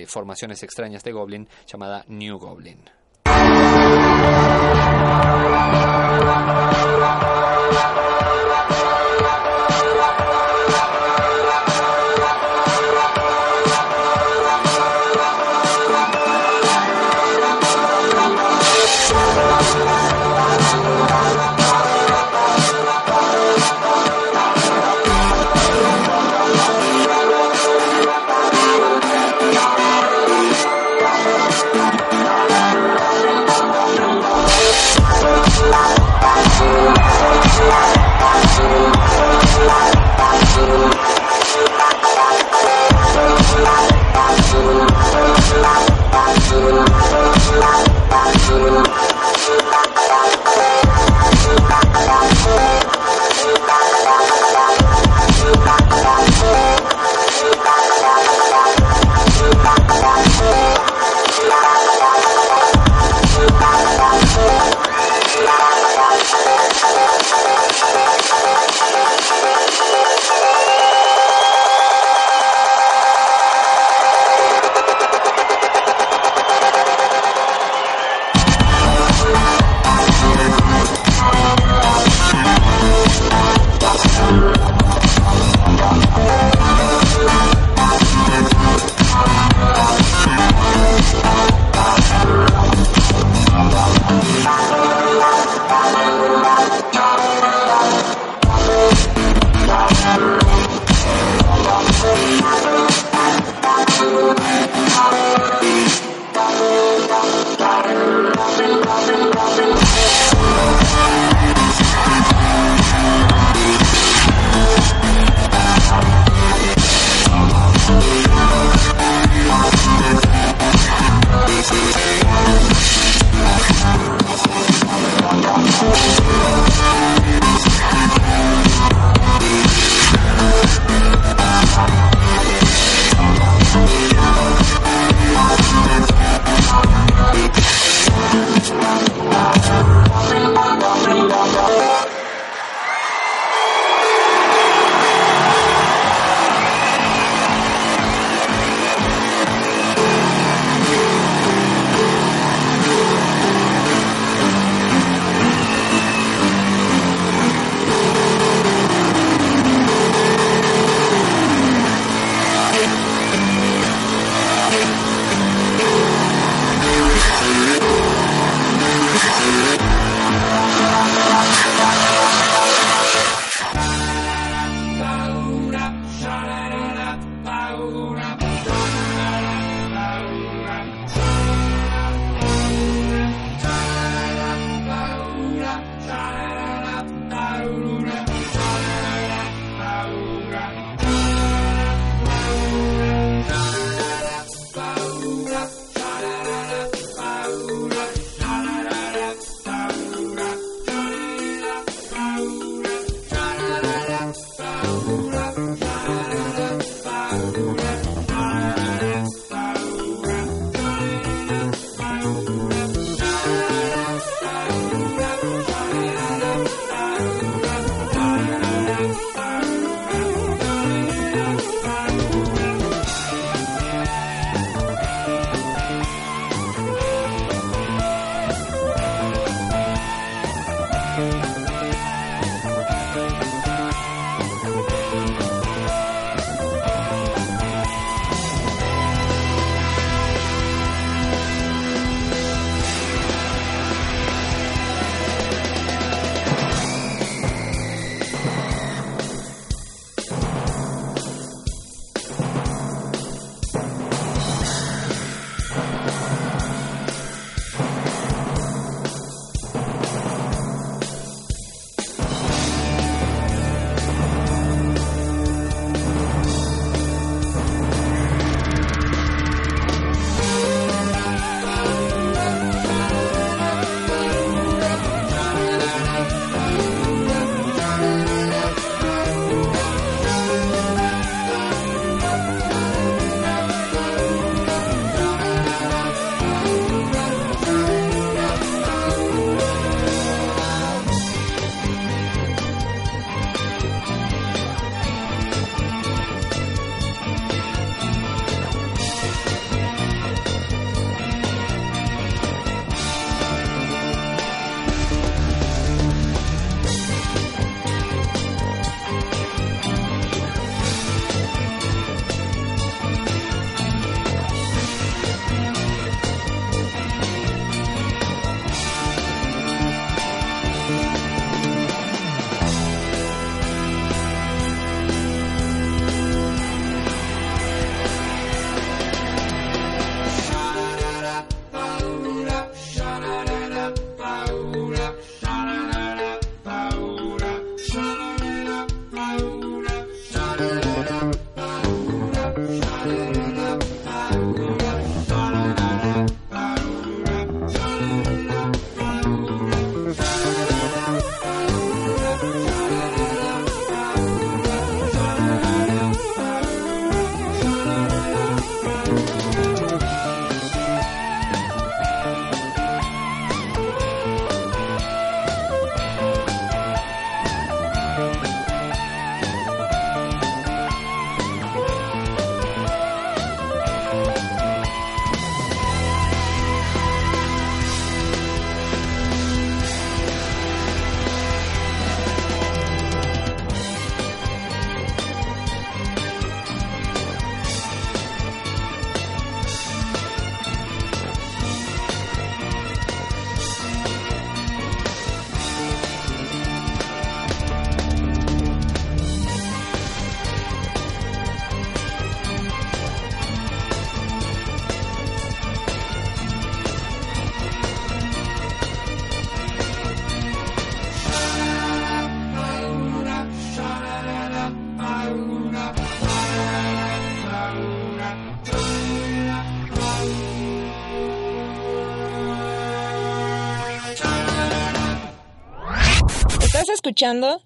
formaciones 0.06 0.62
extrañas 0.62 1.02
de 1.02 1.12
Goblin 1.12 1.48
llamada 1.66 2.04
New 2.08 2.38
Goblin. 2.38 2.78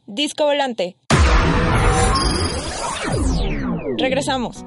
Disco 0.07 0.47
Volante. 0.47 0.97
Regresamos. 3.99 4.65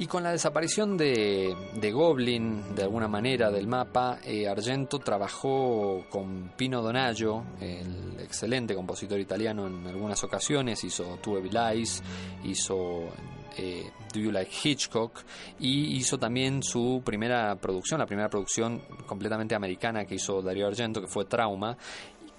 Y 0.00 0.08
con 0.08 0.24
la 0.24 0.32
desaparición 0.32 0.96
de, 0.96 1.54
Goblin, 1.92 2.74
de 2.74 2.82
alguna 2.82 3.06
manera, 3.06 3.52
del 3.52 3.68
mapa, 3.68 4.18
eh, 4.24 4.48
Argento 4.48 4.98
trabajó 4.98 6.04
con 6.10 6.50
Pino 6.56 6.82
Donaggio, 6.82 7.44
el 7.60 8.18
excelente 8.18 8.74
compositor 8.74 9.20
italiano 9.20 9.68
en 9.68 9.86
algunas 9.86 10.24
ocasiones, 10.24 10.82
hizo 10.82 11.18
Two 11.22 11.38
Evil 11.38 11.56
Eyes, 11.56 12.02
hizo 12.42 13.10
eh, 13.56 13.90
Do 14.12 14.20
You 14.20 14.32
Like 14.32 14.50
Hitchcock 14.64 15.20
y 15.60 15.96
hizo 15.96 16.18
también 16.18 16.62
su 16.62 17.02
primera 17.04 17.54
producción, 17.56 18.00
la 18.00 18.06
primera 18.06 18.28
producción 18.28 18.82
completamente 19.06 19.54
americana 19.54 20.04
que 20.04 20.16
hizo 20.16 20.42
Dario 20.42 20.66
Argento, 20.66 21.00
que 21.00 21.06
fue 21.06 21.24
Trauma, 21.24 21.76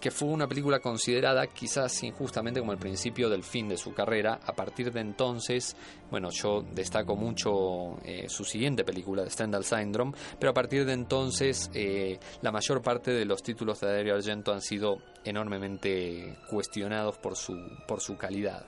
que 0.05 0.11
fue 0.11 0.27
una 0.27 0.47
película 0.47 0.81
considerada 0.81 1.47
quizás 1.47 2.03
injustamente 2.03 2.59
como 2.59 2.71
el 2.71 2.77
principio 2.77 3.27
del 3.27 3.41
fin 3.41 3.67
de 3.67 3.75
su 3.75 3.91
carrera. 3.91 4.39
A 4.45 4.53
partir 4.53 4.91
de 4.91 4.99
entonces, 4.99 5.75
bueno, 6.11 6.29
yo 6.29 6.61
destaco 6.61 7.15
mucho 7.15 7.97
eh, 8.03 8.29
su 8.29 8.43
siguiente 8.43 8.83
película, 8.83 9.27
Stendhal 9.27 9.65
Syndrome, 9.65 10.13
pero 10.39 10.51
a 10.51 10.53
partir 10.53 10.85
de 10.85 10.93
entonces 10.93 11.71
eh, 11.73 12.19
la 12.43 12.51
mayor 12.51 12.83
parte 12.83 13.09
de 13.09 13.25
los 13.25 13.41
títulos 13.41 13.79
de 13.79 13.87
Dario 13.87 14.13
Argento 14.13 14.53
han 14.53 14.61
sido 14.61 14.97
enormemente 15.23 16.37
cuestionados 16.51 17.17
por 17.17 17.35
su, 17.35 17.57
por 17.87 17.99
su 17.99 18.15
calidad. 18.15 18.63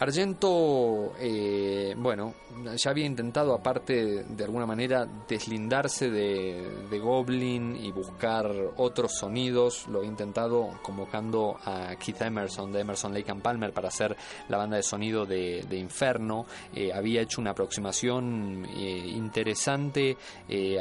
Argento, 0.00 1.12
eh, 1.18 1.94
bueno, 1.94 2.32
ya 2.74 2.90
había 2.90 3.04
intentado, 3.04 3.52
aparte 3.52 4.24
de 4.24 4.44
alguna 4.44 4.64
manera, 4.64 5.06
deslindarse 5.28 6.08
de, 6.08 6.98
Goblin 6.98 7.76
y 7.76 7.92
buscar 7.92 8.50
otros 8.78 9.12
sonidos. 9.18 9.86
Lo 9.88 9.98
había 9.98 10.08
intentado 10.08 10.70
convocando 10.82 11.58
a 11.66 11.96
Keith 11.96 12.22
Emerson 12.22 12.72
de 12.72 12.80
Emerson 12.80 13.12
Lake 13.12 13.30
and 13.30 13.42
Palmer 13.42 13.74
para 13.74 13.88
hacer 13.88 14.16
la 14.48 14.56
banda 14.56 14.78
de 14.78 14.82
sonido 14.82 15.26
de, 15.26 15.66
Inferno. 15.72 16.46
Eh, 16.74 16.90
había 16.94 17.20
hecho 17.20 17.42
una 17.42 17.50
aproximación 17.50 18.66
eh, 18.74 19.06
interesante 19.06 20.16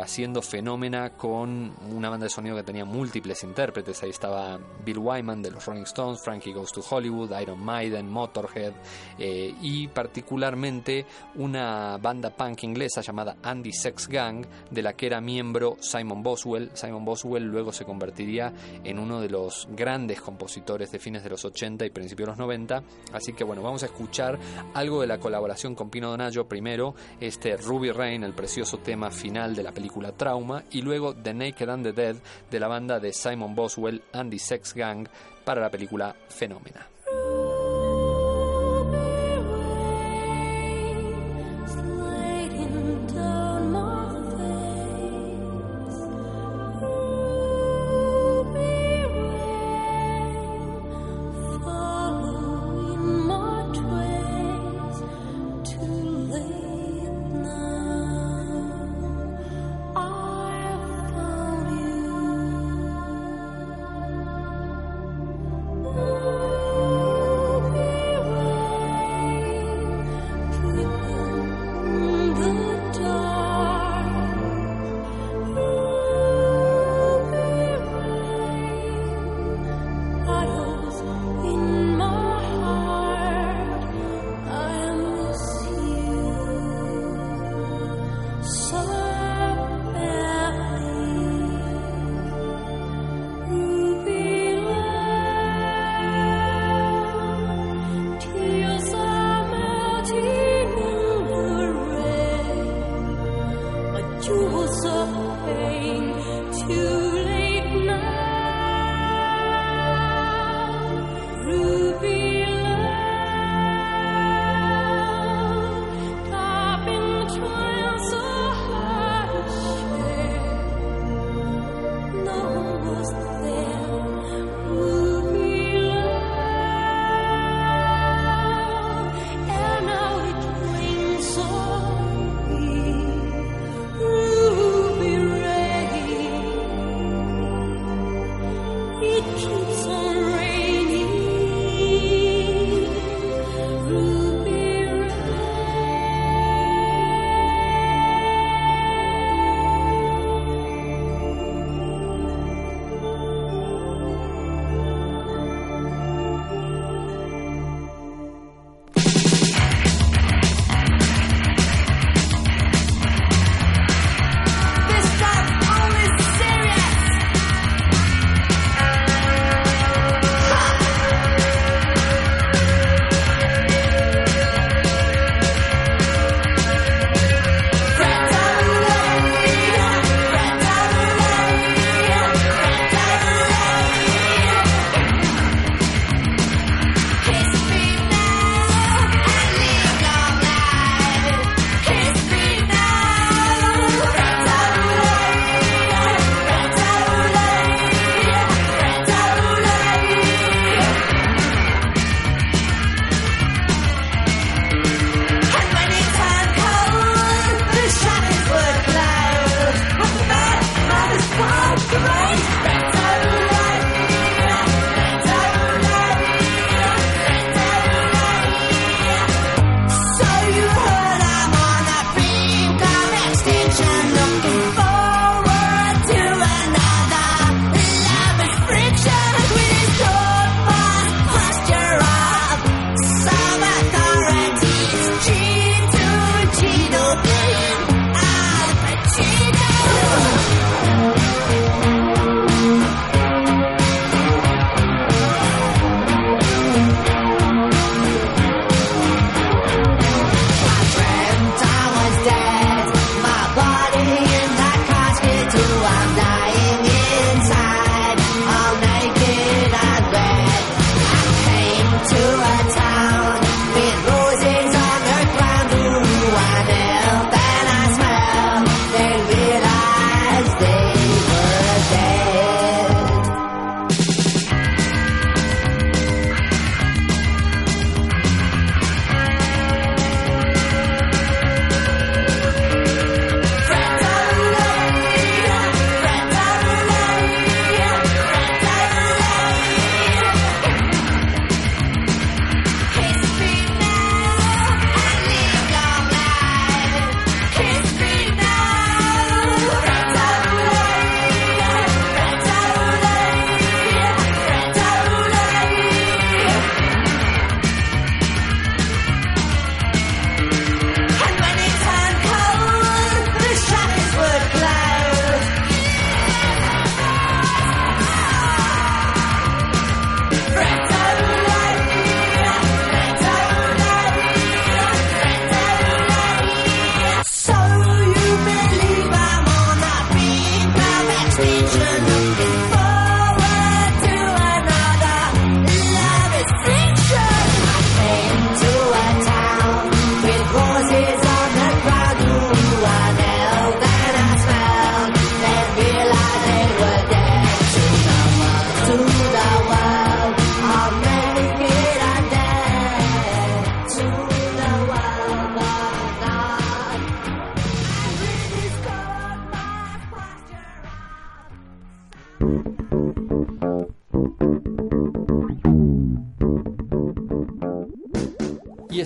haciendo 0.02 0.42
fenómena 0.42 1.12
con 1.18 1.74
una 1.92 2.10
banda 2.10 2.26
de 2.26 2.30
sonido 2.30 2.56
que 2.56 2.64
tenía 2.64 2.86
múltiples 2.86 3.44
intérpretes. 3.44 4.02
Ahí 4.02 4.12
estaba 4.12 4.58
Bill 4.86 5.00
Wyman 5.00 5.42
de 5.42 5.52
los 5.52 5.66
Rolling 5.66 5.84
Stones, 5.84 6.22
Frankie 6.24 6.54
Goes 6.54 6.72
to 6.72 6.82
Hollywood, 6.90 7.38
Iron 7.38 7.62
Maiden, 7.62 8.10
Motorhead. 8.10 8.74
Eh, 9.20 9.54
y 9.62 9.88
particularmente 9.90 11.06
una 11.36 11.98
banda 11.98 12.30
punk 12.30 12.64
inglesa 12.64 13.02
llamada 13.02 13.38
Andy 13.44 13.72
Sex 13.72 14.08
Gang, 14.08 14.46
de 14.72 14.82
la 14.82 14.94
que 14.94 15.08
era 15.08 15.22
miembro 15.22 15.78
Simon 15.80 16.24
Boswell. 16.24 16.72
Simon 16.74 17.04
Boswell 17.04 17.44
luego 17.44 17.72
se 17.74 17.86
convertiría 17.86 18.54
en 18.84 18.98
uno 18.98 19.20
de 19.20 19.30
los 19.30 19.68
grandes 19.72 20.22
compositores 20.22 20.92
de 20.92 21.00
fines 21.00 21.24
de 21.24 21.30
los 21.30 21.44
80 21.44 21.86
y 21.86 21.90
principios 21.90 22.28
de 22.28 22.32
los 22.32 22.40
90. 22.40 22.84
Así 23.14 23.34
que 23.34 23.44
bueno, 23.44 23.62
vamos 23.62 23.84
a 23.84 23.88
escuchar 23.88 24.40
algo 24.74 25.02
de 25.02 25.08
la 25.08 25.20
colaboración 25.20 25.76
con 25.76 25.90
Pino 25.90 26.10
Donaggio. 26.10 26.48
Primero, 26.48 26.96
este 27.20 27.58
Ruby 27.58 27.92
Rain, 27.92 28.24
el 28.24 28.34
precioso 28.34 28.78
tema 28.78 29.12
final 29.12 29.56
de 29.56 29.64
la 29.64 29.72
película 29.72 30.12
Trauma, 30.12 30.64
y 30.72 30.82
luego 30.82 31.14
The 31.14 31.34
Naked 31.34 31.70
and 31.70 31.84
the 31.84 31.94
Dead 31.94 32.16
de 32.50 32.60
la 32.60 32.68
banda 32.68 33.00
de 33.00 33.14
Simon 33.14 33.56
Boswell, 33.56 34.02
Andy 34.14 34.40
Sex 34.40 34.74
Gang, 34.74 35.08
para 35.44 35.62
la 35.62 35.70
película 35.70 36.16
Fenómena. 36.28 36.99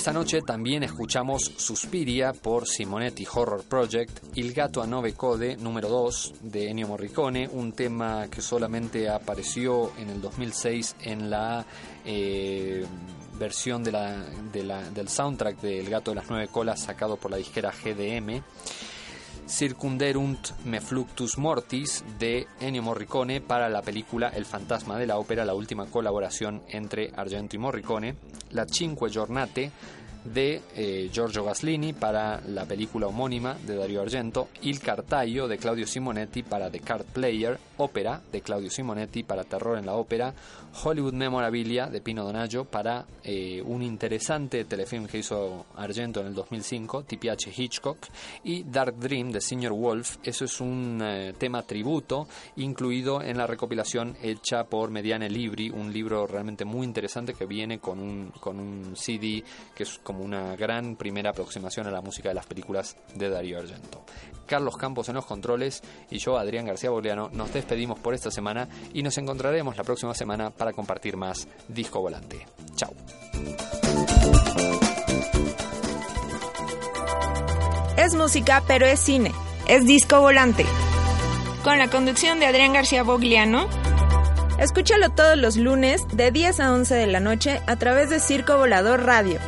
Esta 0.03 0.11
noche 0.11 0.41
también 0.41 0.83
escuchamos 0.83 1.49
Suspiria 1.55 2.33
por 2.33 2.67
Simonetti 2.67 3.25
Horror 3.25 3.63
Project, 3.63 4.35
Il 4.35 4.51
gato 4.51 4.81
a 4.81 4.85
nove 4.85 5.13
code 5.13 5.55
número 5.55 5.87
2 5.87 6.33
de 6.41 6.69
Ennio 6.69 6.89
Morricone, 6.89 7.47
un 7.49 7.71
tema 7.71 8.27
que 8.29 8.41
solamente 8.41 9.07
apareció 9.07 9.93
en 9.97 10.09
el 10.09 10.19
2006 10.19 10.97
en 11.03 11.29
la 11.29 11.65
eh, 12.03 12.85
versión 13.39 13.81
del 13.81 15.07
soundtrack 15.07 15.61
de 15.61 15.79
El 15.79 15.89
gato 15.89 16.11
de 16.11 16.15
las 16.15 16.29
nueve 16.29 16.49
colas 16.51 16.81
sacado 16.81 17.15
por 17.15 17.31
la 17.31 17.37
disquera 17.37 17.71
GDM. 17.71 18.43
Circunderunt 19.47 20.51
me 20.65 20.79
fluctus 20.81 21.37
mortis 21.37 22.03
de 22.17 22.47
Ennio 22.59 22.81
Morricone 22.81 23.41
para 23.41 23.69
la 23.69 23.81
película 23.81 24.29
El 24.29 24.45
fantasma 24.45 24.97
de 24.97 25.07
la 25.07 25.17
ópera, 25.17 25.45
la 25.45 25.53
última 25.53 25.85
colaboración 25.85 26.63
entre 26.69 27.11
Argento 27.15 27.55
y 27.55 27.59
Morricone, 27.59 28.15
La 28.51 28.65
Cinque 28.65 29.09
Giornate 29.09 29.71
de 30.25 30.61
eh, 30.75 31.09
Giorgio 31.11 31.43
Gaslini 31.43 31.93
para 31.93 32.41
la 32.41 32.65
película 32.65 33.07
homónima 33.07 33.55
de 33.65 33.75
Dario 33.75 34.01
Argento, 34.01 34.49
Il 34.61 34.79
Cartaio 34.79 35.47
de 35.47 35.57
Claudio 35.57 35.87
Simonetti 35.87 36.43
para 36.43 36.69
The 36.69 36.79
Card 36.79 37.05
Player, 37.05 37.59
ópera 37.77 38.21
de 38.31 38.41
Claudio 38.41 38.69
Simonetti 38.69 39.23
para 39.23 39.43
Terror 39.43 39.77
en 39.77 39.85
la 39.85 39.95
ópera, 39.95 40.33
Hollywood 40.83 41.13
Memorabilia 41.13 41.87
de 41.87 42.01
Pino 42.01 42.23
Donaggio 42.23 42.65
para 42.65 43.05
eh, 43.23 43.61
un 43.65 43.83
interesante 43.83 44.65
telefilm 44.65 45.07
que 45.07 45.19
hizo 45.19 45.65
Argento 45.75 46.21
en 46.21 46.27
el 46.27 46.33
2005, 46.33 47.03
TPH 47.03 47.57
Hitchcock, 47.57 47.97
y 48.43 48.63
Dark 48.63 48.97
Dream 48.97 49.31
de 49.31 49.41
Senior 49.41 49.73
Wolf. 49.73 50.17
Eso 50.23 50.45
es 50.45 50.59
un 50.59 50.99
eh, 51.03 51.33
tema 51.37 51.63
tributo 51.63 52.27
incluido 52.57 53.21
en 53.21 53.37
la 53.37 53.47
recopilación 53.47 54.15
hecha 54.21 54.63
por 54.63 54.89
Mediane 54.89 55.29
Libri, 55.29 55.69
un 55.69 55.91
libro 55.91 56.25
realmente 56.27 56.65
muy 56.65 56.85
interesante 56.85 57.33
que 57.33 57.45
viene 57.45 57.79
con 57.79 57.99
un, 57.99 58.31
con 58.39 58.59
un 58.59 58.95
CD 58.95 59.43
que 59.75 59.83
es 59.83 59.99
como 60.03 60.12
una 60.19 60.55
gran 60.55 60.95
primera 60.95 61.31
aproximación 61.31 61.87
a 61.87 61.91
la 61.91 62.01
música 62.01 62.29
de 62.29 62.35
las 62.35 62.45
películas 62.45 62.95
de 63.15 63.29
Dario 63.29 63.59
Argento. 63.59 64.03
Carlos 64.45 64.77
Campos 64.77 65.09
en 65.09 65.15
los 65.15 65.25
controles 65.25 65.81
y 66.09 66.19
yo, 66.19 66.37
Adrián 66.37 66.65
García 66.65 66.89
Boleano, 66.89 67.29
nos 67.31 67.53
despedimos 67.53 67.99
por 67.99 68.13
esta 68.13 68.31
semana 68.31 68.67
y 68.93 69.03
nos 69.03 69.17
encontraremos 69.17 69.77
la 69.77 69.83
próxima 69.83 70.13
semana 70.13 70.49
para 70.49 70.73
compartir 70.73 71.17
más 71.17 71.47
Disco 71.67 72.01
Volante. 72.01 72.45
Chao. 72.75 72.93
Es 77.97 78.15
música, 78.15 78.63
pero 78.67 78.85
es 78.85 78.99
cine. 78.99 79.31
Es 79.67 79.85
Disco 79.85 80.19
Volante. 80.19 80.65
Con 81.63 81.77
la 81.77 81.89
conducción 81.89 82.39
de 82.39 82.47
Adrián 82.47 82.73
García 82.73 83.03
Bogliano. 83.03 83.67
Escúchalo 84.59 85.09
todos 85.11 85.37
los 85.37 85.55
lunes 85.57 86.01
de 86.13 86.31
10 86.31 86.59
a 86.59 86.73
11 86.73 86.95
de 86.95 87.07
la 87.07 87.19
noche 87.19 87.61
a 87.65 87.75
través 87.77 88.09
de 88.09 88.19
Circo 88.19 88.57
Volador 88.57 89.03
Radio 89.03 89.39